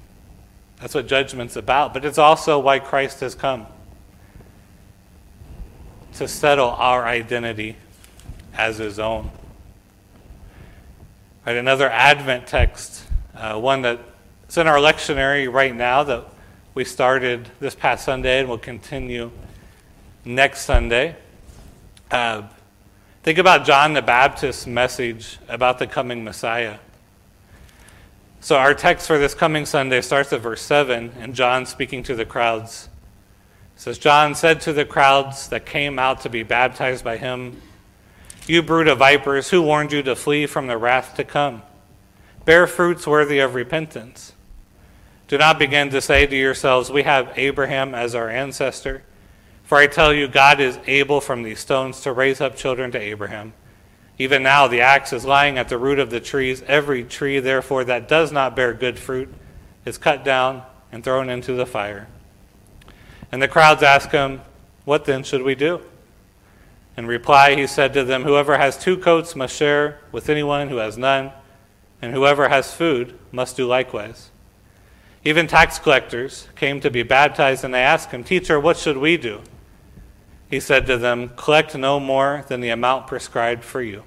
that's 0.79 0.95
what 0.95 1.07
judgment's 1.07 1.55
about. 1.55 1.93
But 1.93 2.05
it's 2.05 2.17
also 2.17 2.59
why 2.59 2.79
Christ 2.79 3.19
has 3.19 3.35
come 3.35 3.67
to 6.19 6.27
settle 6.27 6.67
our 6.71 7.05
identity 7.05 7.77
as 8.53 8.77
his 8.77 8.99
own. 8.99 9.31
Right, 11.45 11.55
another 11.55 11.89
Advent 11.89 12.45
text, 12.45 13.05
uh, 13.33 13.57
one 13.57 13.81
that's 13.81 14.57
in 14.57 14.67
our 14.67 14.79
lectionary 14.79 15.51
right 15.51 15.73
now 15.73 16.03
that 16.03 16.25
we 16.73 16.83
started 16.83 17.49
this 17.61 17.73
past 17.73 18.03
Sunday 18.03 18.41
and 18.41 18.49
will 18.49 18.57
continue 18.57 19.31
next 20.25 20.63
Sunday. 20.63 21.15
Uh, 22.11 22.43
think 23.23 23.37
about 23.37 23.65
John 23.65 23.93
the 23.93 24.01
Baptist's 24.01 24.67
message 24.67 25.37
about 25.47 25.79
the 25.79 25.87
coming 25.87 26.25
Messiah. 26.25 26.79
So, 28.41 28.57
our 28.57 28.73
text 28.73 29.07
for 29.07 29.17
this 29.17 29.33
coming 29.33 29.65
Sunday 29.65 30.01
starts 30.01 30.33
at 30.33 30.41
verse 30.41 30.61
7, 30.61 31.13
and 31.17 31.33
John 31.33 31.65
speaking 31.65 32.03
to 32.03 32.15
the 32.15 32.25
crowds 32.25 32.89
says, 33.79 33.97
John 33.97 34.35
said 34.35 34.59
to 34.61 34.73
the 34.73 34.83
crowds 34.83 35.47
that 35.47 35.65
came 35.65 35.97
out 35.97 36.19
to 36.21 36.29
be 36.29 36.43
baptized 36.43 37.01
by 37.01 37.15
him, 37.15 37.61
you 38.45 38.61
brood 38.61 38.89
of 38.89 38.97
vipers, 38.97 39.51
who 39.51 39.61
warned 39.61 39.93
you 39.93 40.03
to 40.03 40.17
flee 40.17 40.47
from 40.47 40.67
the 40.67 40.77
wrath 40.77 41.15
to 41.15 41.23
come? 41.23 41.61
Bear 42.43 42.67
fruits 42.67 43.07
worthy 43.07 43.39
of 43.39 43.55
repentance. 43.55 44.33
Do 45.29 45.37
not 45.37 45.59
begin 45.59 45.91
to 45.91 46.01
say 46.01 46.25
to 46.25 46.35
yourselves, 46.35 46.91
We 46.91 47.03
have 47.03 47.31
Abraham 47.37 47.95
as 47.95 48.15
our 48.15 48.29
ancestor. 48.29 49.03
For 49.63 49.77
I 49.77 49.87
tell 49.87 50.13
you, 50.13 50.27
God 50.27 50.59
is 50.59 50.77
able 50.87 51.21
from 51.21 51.43
these 51.43 51.59
stones 51.59 52.01
to 52.01 52.11
raise 52.11 52.41
up 52.41 52.57
children 52.57 52.91
to 52.91 52.99
Abraham. 52.99 53.53
Even 54.17 54.43
now, 54.43 54.67
the 54.67 54.81
axe 54.81 55.13
is 55.13 55.23
lying 55.23 55.57
at 55.57 55.69
the 55.69 55.77
root 55.77 55.99
of 55.99 56.09
the 56.09 56.19
trees. 56.19 56.63
Every 56.63 57.05
tree, 57.05 57.39
therefore, 57.39 57.85
that 57.85 58.09
does 58.09 58.29
not 58.31 58.57
bear 58.57 58.73
good 58.73 58.99
fruit 58.99 59.33
is 59.85 59.97
cut 59.97 60.25
down 60.25 60.63
and 60.91 61.01
thrown 61.01 61.29
into 61.29 61.53
the 61.53 61.65
fire. 61.65 62.07
And 63.31 63.41
the 63.41 63.47
crowds 63.47 63.83
ask 63.83 64.11
him, 64.11 64.41
What 64.85 65.05
then 65.05 65.23
should 65.23 65.43
we 65.43 65.55
do? 65.55 65.81
In 66.97 67.05
reply, 67.05 67.55
he 67.55 67.67
said 67.67 67.93
to 67.93 68.03
them, 68.03 68.23
Whoever 68.23 68.57
has 68.57 68.77
two 68.77 68.97
coats 68.97 69.35
must 69.35 69.55
share 69.55 69.99
with 70.11 70.29
anyone 70.29 70.69
who 70.69 70.77
has 70.77 70.97
none, 70.97 71.31
and 72.01 72.13
whoever 72.13 72.49
has 72.49 72.73
food 72.73 73.17
must 73.31 73.55
do 73.55 73.67
likewise. 73.67 74.31
Even 75.23 75.47
tax 75.47 75.79
collectors 75.79 76.47
came 76.55 76.79
to 76.79 76.89
be 76.89 77.03
baptized, 77.03 77.63
and 77.63 77.73
they 77.73 77.81
asked 77.81 78.11
him, 78.11 78.23
Teacher, 78.23 78.59
what 78.59 78.77
should 78.77 78.97
we 78.97 79.17
do? 79.17 79.41
He 80.49 80.59
said 80.59 80.87
to 80.87 80.97
them, 80.97 81.29
Collect 81.35 81.75
no 81.75 81.99
more 81.99 82.45
than 82.47 82.61
the 82.61 82.69
amount 82.69 83.07
prescribed 83.07 83.63
for 83.63 83.81
you. 83.81 84.03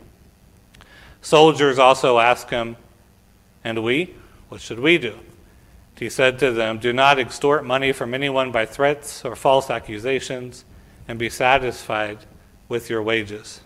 Soldiers 1.21 1.79
also 1.79 2.19
asked 2.19 2.51
him, 2.51 2.77
And 3.63 3.85
we? 3.85 4.15
What 4.49 4.61
should 4.61 4.81
we 4.81 4.99
do? 4.99 5.19
He 5.97 6.09
said 6.09 6.39
to 6.41 6.51
them, 6.51 6.79
Do 6.79 6.93
not 6.93 7.19
extort 7.19 7.65
money 7.65 7.93
from 7.93 8.15
anyone 8.15 8.51
by 8.51 8.67
threats 8.67 9.25
or 9.25 9.37
false 9.37 9.71
accusations, 9.71 10.65
and 11.07 11.19
be 11.19 11.29
satisfied 11.29 12.19
with 12.69 12.89
your 12.89 13.03
wages. 13.03 13.61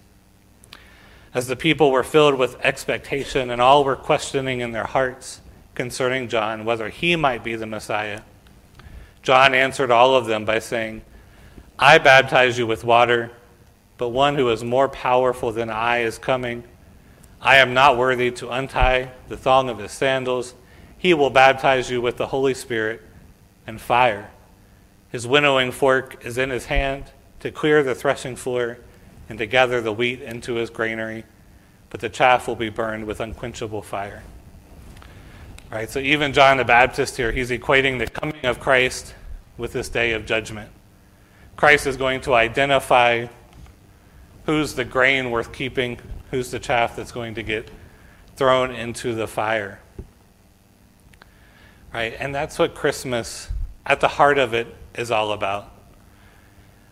As 1.32 1.48
the 1.48 1.56
people 1.56 1.90
were 1.90 2.02
filled 2.02 2.38
with 2.38 2.58
expectation 2.64 3.50
and 3.50 3.60
all 3.60 3.84
were 3.84 3.96
questioning 3.96 4.60
in 4.60 4.72
their 4.72 4.86
hearts 4.86 5.40
concerning 5.74 6.28
John 6.28 6.64
whether 6.64 6.88
he 6.88 7.14
might 7.14 7.44
be 7.44 7.56
the 7.56 7.66
Messiah, 7.66 8.22
John 9.22 9.54
answered 9.54 9.90
all 9.90 10.14
of 10.14 10.26
them 10.26 10.44
by 10.44 10.60
saying, 10.60 11.02
I 11.78 11.98
baptize 11.98 12.56
you 12.58 12.66
with 12.66 12.84
water, 12.84 13.32
but 13.98 14.08
one 14.08 14.36
who 14.36 14.48
is 14.50 14.64
more 14.64 14.88
powerful 14.88 15.52
than 15.52 15.68
I 15.68 15.98
is 15.98 16.16
coming. 16.16 16.64
I 17.40 17.56
am 17.56 17.74
not 17.74 17.98
worthy 17.98 18.30
to 18.30 18.50
untie 18.50 19.10
the 19.28 19.36
thong 19.36 19.68
of 19.68 19.78
his 19.78 19.92
sandals. 19.92 20.54
He 21.06 21.14
will 21.14 21.30
baptize 21.30 21.88
you 21.88 22.00
with 22.00 22.16
the 22.16 22.26
Holy 22.26 22.52
Spirit 22.52 23.00
and 23.64 23.80
fire. 23.80 24.28
His 25.12 25.24
winnowing 25.24 25.70
fork 25.70 26.24
is 26.26 26.36
in 26.36 26.50
his 26.50 26.66
hand 26.66 27.04
to 27.38 27.52
clear 27.52 27.84
the 27.84 27.94
threshing 27.94 28.34
floor 28.34 28.78
and 29.28 29.38
to 29.38 29.46
gather 29.46 29.80
the 29.80 29.92
wheat 29.92 30.20
into 30.20 30.54
his 30.54 30.68
granary, 30.68 31.22
but 31.90 32.00
the 32.00 32.08
chaff 32.08 32.48
will 32.48 32.56
be 32.56 32.70
burned 32.70 33.06
with 33.06 33.20
unquenchable 33.20 33.82
fire. 33.82 34.24
Right? 35.70 35.88
So 35.88 36.00
even 36.00 36.32
John 36.32 36.56
the 36.56 36.64
Baptist 36.64 37.16
here, 37.16 37.30
he's 37.30 37.50
equating 37.50 38.00
the 38.00 38.08
coming 38.08 38.44
of 38.44 38.58
Christ 38.58 39.14
with 39.56 39.72
this 39.72 39.88
day 39.88 40.10
of 40.10 40.26
judgment. 40.26 40.72
Christ 41.54 41.86
is 41.86 41.96
going 41.96 42.20
to 42.22 42.34
identify 42.34 43.28
who's 44.44 44.74
the 44.74 44.84
grain 44.84 45.30
worth 45.30 45.52
keeping, 45.52 46.00
who's 46.32 46.50
the 46.50 46.58
chaff 46.58 46.96
that's 46.96 47.12
going 47.12 47.36
to 47.36 47.44
get 47.44 47.70
thrown 48.34 48.72
into 48.74 49.14
the 49.14 49.28
fire. 49.28 49.78
Right? 51.96 52.14
And 52.20 52.34
that's 52.34 52.58
what 52.58 52.74
Christmas, 52.74 53.48
at 53.86 54.00
the 54.00 54.08
heart 54.08 54.36
of 54.36 54.52
it, 54.52 54.66
is 54.96 55.10
all 55.10 55.32
about. 55.32 55.72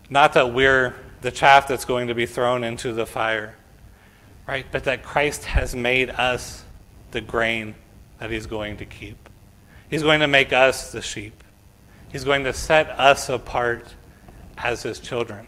Not 0.09 0.33
that 0.33 0.51
we're 0.51 0.95
the 1.21 1.29
chaff 1.29 1.67
that's 1.67 1.85
going 1.85 2.07
to 2.07 2.15
be 2.15 2.25
thrown 2.25 2.63
into 2.63 2.91
the 2.91 3.05
fire, 3.05 3.55
right? 4.47 4.65
But 4.71 4.85
that 4.85 5.03
Christ 5.03 5.45
has 5.45 5.75
made 5.75 6.09
us 6.09 6.63
the 7.11 7.21
grain 7.21 7.75
that 8.17 8.31
he's 8.31 8.47
going 8.47 8.77
to 8.77 8.85
keep. 8.85 9.29
He's 9.91 10.01
going 10.01 10.21
to 10.21 10.27
make 10.27 10.51
us 10.51 10.91
the 10.91 11.03
sheep. 11.03 11.43
He's 12.11 12.23
going 12.23 12.43
to 12.45 12.51
set 12.51 12.89
us 12.99 13.29
apart 13.29 13.93
as 14.57 14.81
his 14.81 14.99
children. 14.99 15.45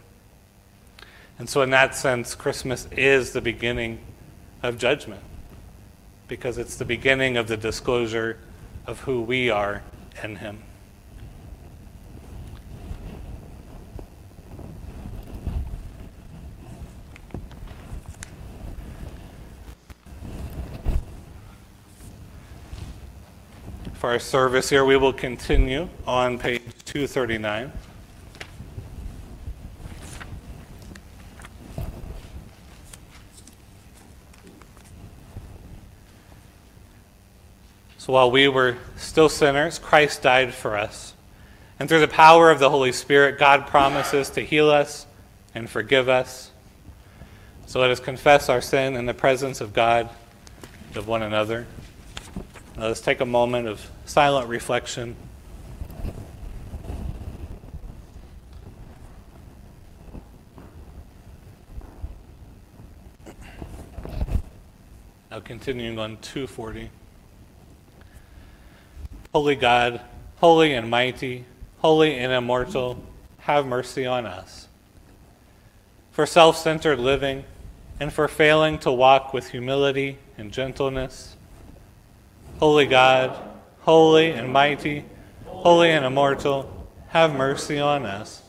And 1.39 1.49
so, 1.49 1.63
in 1.63 1.71
that 1.71 1.95
sense, 1.95 2.35
Christmas 2.35 2.87
is 2.91 3.31
the 3.31 3.41
beginning 3.41 4.01
of 4.61 4.77
judgment 4.77 5.23
because 6.27 6.59
it's 6.59 6.75
the 6.75 6.85
beginning 6.85 7.37
of 7.37 7.47
the 7.47 7.57
disclosure 7.57 8.37
of 8.87 9.01
who 9.01 9.21
we 9.21 9.49
are 9.49 9.83
in 10.23 10.37
him. 10.37 10.63
For 23.95 24.11
our 24.11 24.19
service 24.19 24.69
here, 24.69 24.85
we 24.85 24.95
will 24.95 25.11
continue 25.11 25.89
on 26.05 26.39
page 26.39 26.61
239. 26.85 27.73
So 38.07 38.13
while 38.13 38.31
we 38.31 38.47
were 38.47 38.77
still 38.95 39.27
sinners, 39.27 39.79
Christ 39.79 40.21
died 40.21 40.53
for 40.53 40.77
us. 40.77 41.13
And 41.77 41.89
through 41.89 41.99
the 41.99 42.07
power 42.07 42.49
of 42.49 42.57
the 42.57 42.69
Holy 42.69 42.93
Spirit, 42.93 43.37
God 43.37 43.67
promises 43.67 44.29
to 44.29 44.41
heal 44.45 44.69
us 44.69 45.05
and 45.53 45.69
forgive 45.69 46.07
us. 46.07 46.51
So 47.65 47.81
let 47.81 47.91
us 47.91 47.99
confess 47.99 48.47
our 48.47 48.61
sin 48.61 48.95
in 48.95 49.07
the 49.07 49.13
presence 49.13 49.59
of 49.59 49.73
God, 49.73 50.09
of 50.95 51.09
one 51.09 51.21
another. 51.21 51.67
Let's 52.77 53.01
take 53.01 53.19
a 53.19 53.25
moment 53.25 53.67
of 53.67 53.91
silent 54.05 54.47
reflection. 54.47 55.17
Now, 65.29 65.41
continuing 65.41 65.99
on 65.99 66.15
240. 66.21 66.89
Holy 69.37 69.55
God, 69.55 70.01
holy 70.37 70.73
and 70.73 70.89
mighty, 70.89 71.45
holy 71.77 72.17
and 72.17 72.33
immortal, 72.33 73.03
have 73.41 73.67
mercy 73.67 74.03
on 74.03 74.25
us. 74.25 74.67
For 76.09 76.25
self 76.25 76.57
centered 76.57 76.97
living 76.97 77.43
and 77.99 78.11
for 78.11 78.27
failing 78.27 78.79
to 78.79 78.91
walk 78.91 79.35
with 79.35 79.51
humility 79.51 80.17
and 80.39 80.51
gentleness, 80.51 81.35
Holy 82.57 82.87
God, 82.87 83.39
holy 83.81 84.31
and 84.31 84.51
mighty, 84.51 85.05
holy 85.45 85.91
and 85.91 86.03
immortal, 86.03 86.89
have 87.09 87.35
mercy 87.35 87.77
on 87.77 88.07
us. 88.07 88.41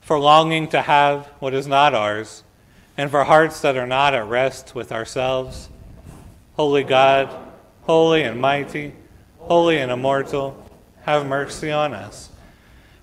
For 0.00 0.18
longing 0.18 0.66
to 0.70 0.82
have 0.82 1.26
what 1.38 1.54
is 1.54 1.68
not 1.68 1.94
ours, 1.94 2.42
and 2.98 3.12
for 3.12 3.22
hearts 3.22 3.60
that 3.60 3.76
are 3.76 3.86
not 3.86 4.12
at 4.12 4.26
rest 4.26 4.74
with 4.74 4.90
ourselves. 4.90 5.68
Holy 6.56 6.82
God, 6.82 7.32
holy 7.82 8.24
and 8.24 8.40
mighty, 8.40 8.92
holy 9.46 9.78
and 9.78 9.92
immortal, 9.92 10.60
have 11.02 11.24
mercy 11.24 11.70
on 11.70 11.94
us. 11.94 12.30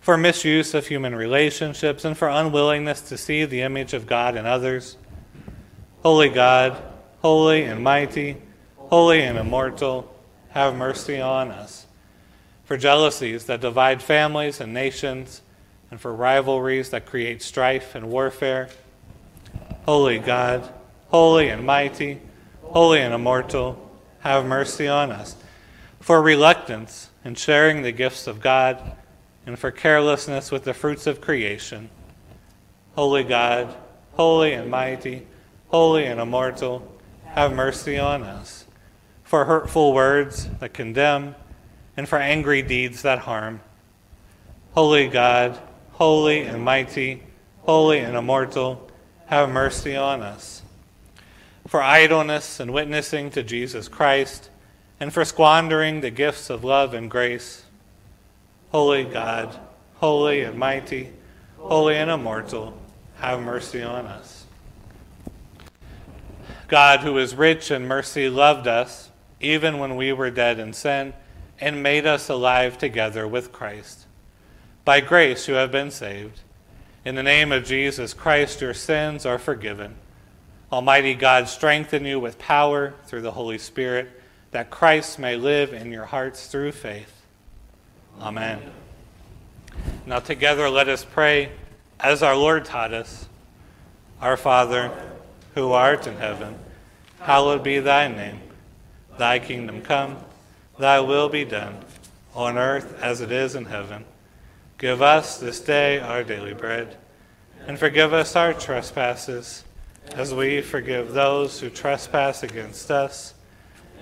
For 0.01 0.17
misuse 0.17 0.73
of 0.73 0.87
human 0.87 1.15
relationships 1.15 2.03
and 2.03 2.17
for 2.17 2.27
unwillingness 2.27 2.99
to 3.03 3.17
see 3.17 3.45
the 3.45 3.61
image 3.61 3.93
of 3.93 4.05
God 4.05 4.35
in 4.35 4.45
others. 4.45 4.97
Holy 6.01 6.27
God, 6.27 6.81
holy 7.21 7.63
and 7.63 7.81
mighty, 7.81 8.35
holy 8.75 9.21
and 9.21 9.37
immortal, 9.37 10.13
have 10.49 10.75
mercy 10.75 11.21
on 11.21 11.49
us. 11.49 11.85
For 12.65 12.75
jealousies 12.75 13.45
that 13.45 13.61
divide 13.61 14.03
families 14.03 14.59
and 14.59 14.73
nations, 14.73 15.41
and 15.89 16.01
for 16.01 16.13
rivalries 16.13 16.89
that 16.89 17.05
create 17.05 17.41
strife 17.41 17.95
and 17.95 18.09
warfare. 18.09 18.67
Holy 19.85 20.19
God, 20.19 20.69
holy 21.07 21.47
and 21.47 21.65
mighty, 21.65 22.19
holy 22.63 22.99
and 22.99 23.13
immortal, 23.13 23.91
have 24.19 24.45
mercy 24.45 24.87
on 24.89 25.11
us. 25.11 25.37
For 26.03 26.21
reluctance 26.21 27.11
in 27.23 27.35
sharing 27.35 27.81
the 27.81 27.93
gifts 27.93 28.27
of 28.27 28.41
God, 28.41 28.97
and 29.45 29.57
for 29.57 29.71
carelessness 29.71 30.51
with 30.51 30.65
the 30.65 30.73
fruits 30.73 31.07
of 31.07 31.21
creation. 31.21 31.89
Holy 32.93 33.23
God, 33.23 33.73
holy 34.11 34.51
and 34.51 34.69
mighty, 34.69 35.25
holy 35.69 36.03
and 36.03 36.19
immortal, 36.19 36.93
have 37.23 37.53
mercy 37.53 37.97
on 37.97 38.21
us 38.21 38.65
for 39.23 39.45
hurtful 39.45 39.93
words 39.93 40.49
that 40.59 40.73
condemn, 40.73 41.35
and 41.95 42.09
for 42.09 42.19
angry 42.19 42.61
deeds 42.61 43.01
that 43.03 43.19
harm. 43.19 43.61
Holy 44.73 45.07
God, 45.07 45.57
holy 45.93 46.41
and 46.41 46.65
mighty, 46.65 47.23
holy 47.61 47.99
and 47.99 48.17
immortal, 48.17 48.91
have 49.27 49.49
mercy 49.49 49.95
on 49.95 50.21
us. 50.21 50.63
For 51.65 51.81
idleness 51.81 52.59
and 52.59 52.73
witnessing 52.73 53.29
to 53.29 53.41
Jesus 53.41 53.87
Christ, 53.87 54.49
and 55.03 55.11
for 55.11 55.25
squandering 55.25 55.99
the 55.99 56.09
gifts 56.09 56.49
of 56.49 56.63
love 56.63 56.93
and 56.93 57.11
grace. 57.11 57.65
Holy 58.71 59.03
God, 59.03 59.53
holy 59.95 60.43
and 60.43 60.57
mighty, 60.57 61.11
holy 61.57 61.97
and 61.97 62.09
immortal, 62.09 62.79
have 63.17 63.41
mercy 63.41 63.83
on 63.83 64.05
us. 64.05 64.45
God, 66.69 67.01
who 67.01 67.17
is 67.17 67.35
rich 67.35 67.69
in 67.69 67.85
mercy, 67.85 68.29
loved 68.29 68.65
us 68.65 69.11
even 69.41 69.77
when 69.77 69.97
we 69.97 70.13
were 70.13 70.31
dead 70.31 70.57
in 70.57 70.71
sin, 70.71 71.13
and 71.59 71.83
made 71.83 72.05
us 72.05 72.29
alive 72.29 72.77
together 72.77 73.27
with 73.27 73.51
Christ. 73.51 74.05
By 74.85 75.01
grace 75.01 75.49
you 75.49 75.55
have 75.55 75.69
been 75.69 75.91
saved. 75.91 76.39
In 77.03 77.15
the 77.15 77.23
name 77.23 77.51
of 77.51 77.65
Jesus 77.65 78.13
Christ, 78.13 78.61
your 78.61 78.73
sins 78.73 79.25
are 79.25 79.37
forgiven. 79.37 79.95
Almighty 80.71 81.13
God, 81.13 81.49
strengthen 81.49 82.05
you 82.05 82.21
with 82.21 82.39
power 82.39 82.93
through 83.05 83.23
the 83.23 83.31
Holy 83.31 83.57
Spirit, 83.57 84.21
that 84.53 84.69
Christ 84.69 85.17
may 85.17 85.35
live 85.35 85.73
in 85.73 85.91
your 85.91 86.05
hearts 86.05 86.47
through 86.47 86.71
faith. 86.71 87.21
Amen. 88.21 88.61
Now, 90.05 90.19
together, 90.19 90.69
let 90.69 90.87
us 90.87 91.03
pray 91.03 91.51
as 91.99 92.21
our 92.21 92.35
Lord 92.35 92.63
taught 92.63 92.93
us 92.93 93.27
Our 94.21 94.37
Father, 94.37 94.91
who 95.55 95.71
art 95.71 96.05
in 96.05 96.17
heaven, 96.17 96.55
hallowed 97.19 97.63
be 97.63 97.79
thy 97.79 98.07
name. 98.07 98.39
Thy 99.17 99.39
kingdom 99.39 99.81
come, 99.81 100.17
thy 100.77 100.99
will 100.99 101.29
be 101.29 101.45
done, 101.45 101.79
on 102.35 102.57
earth 102.57 103.01
as 103.01 103.21
it 103.21 103.31
is 103.31 103.55
in 103.55 103.65
heaven. 103.65 104.05
Give 104.77 105.01
us 105.01 105.37
this 105.39 105.59
day 105.59 105.99
our 105.99 106.23
daily 106.23 106.53
bread, 106.53 106.95
and 107.67 107.79
forgive 107.79 108.13
us 108.13 108.35
our 108.35 108.53
trespasses, 108.53 109.63
as 110.13 110.33
we 110.33 110.61
forgive 110.61 111.13
those 111.13 111.59
who 111.59 111.69
trespass 111.69 112.43
against 112.43 112.91
us. 112.91 113.33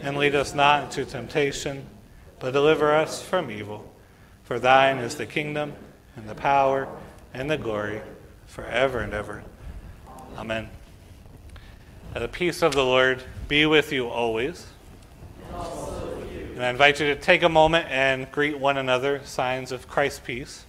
And 0.02 0.18
lead 0.18 0.36
us 0.36 0.56
not 0.56 0.84
into 0.84 1.06
temptation, 1.06 1.86
but 2.40 2.52
deliver 2.52 2.96
us 2.96 3.22
from 3.22 3.52
evil. 3.52 3.94
For 4.44 4.60
thine 4.60 4.98
is 4.98 5.16
the 5.16 5.26
kingdom, 5.26 5.74
and 6.16 6.28
the 6.28 6.36
power, 6.36 6.88
and 7.34 7.50
the 7.50 7.58
glory, 7.58 8.02
forever 8.48 9.00
and 9.00 9.14
ever. 9.14 9.44
Amen. 10.38 10.70
The 12.14 12.28
peace 12.28 12.62
of 12.62 12.74
the 12.74 12.84
Lord 12.84 13.24
be 13.48 13.66
with 13.66 13.92
you 13.92 14.10
always. 14.10 14.68
And 15.54 16.64
I 16.64 16.70
invite 16.70 17.00
you 17.00 17.08
to 17.08 17.16
take 17.16 17.44
a 17.44 17.50
moment 17.50 17.88
and 17.90 18.30
greet 18.32 18.60
one 18.60 18.78
another, 18.78 19.22
signs 19.24 19.72
of 19.72 19.88
Christ's 19.88 20.20
peace. 20.20 20.66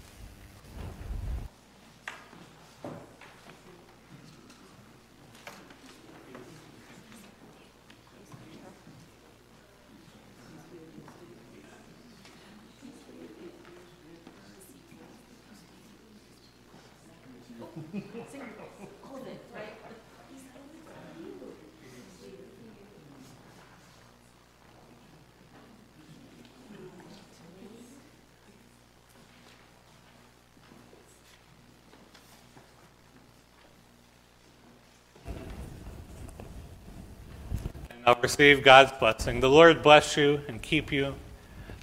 Receive 38.21 38.65
God's 38.65 38.93
blessing. 38.99 39.41
The 39.41 39.49
Lord 39.49 39.83
bless 39.83 40.17
you 40.17 40.41
and 40.49 40.61
keep 40.61 40.91
you. 40.91 41.15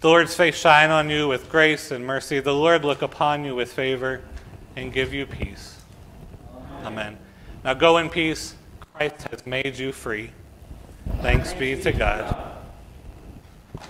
The 0.02 0.08
Lord's 0.08 0.36
face 0.36 0.56
shine 0.56 0.92
on 0.92 1.10
you 1.10 1.28
with 1.28 1.50
grace 1.50 1.92
and 1.92 2.06
mercy. 2.06 2.40
The 2.40 2.54
Lord 2.54 2.84
look 2.86 3.02
upon 3.02 3.44
you 3.44 3.56
with 3.56 3.72
favor 3.72 4.22
and 4.76 4.94
give 4.94 5.14
you 5.14 5.26
peace. 5.26 5.82
Amen. 6.84 7.18
Now 7.64 7.74
go 7.74 7.98
in 7.98 8.10
peace. 8.10 8.56
Christ 8.94 9.28
has 9.30 9.46
made 9.46 9.78
you 9.78 9.92
free. 9.92 10.32
Thanks 11.22 11.54
be 11.54 11.82
to 11.82 11.92
God. 11.92 12.39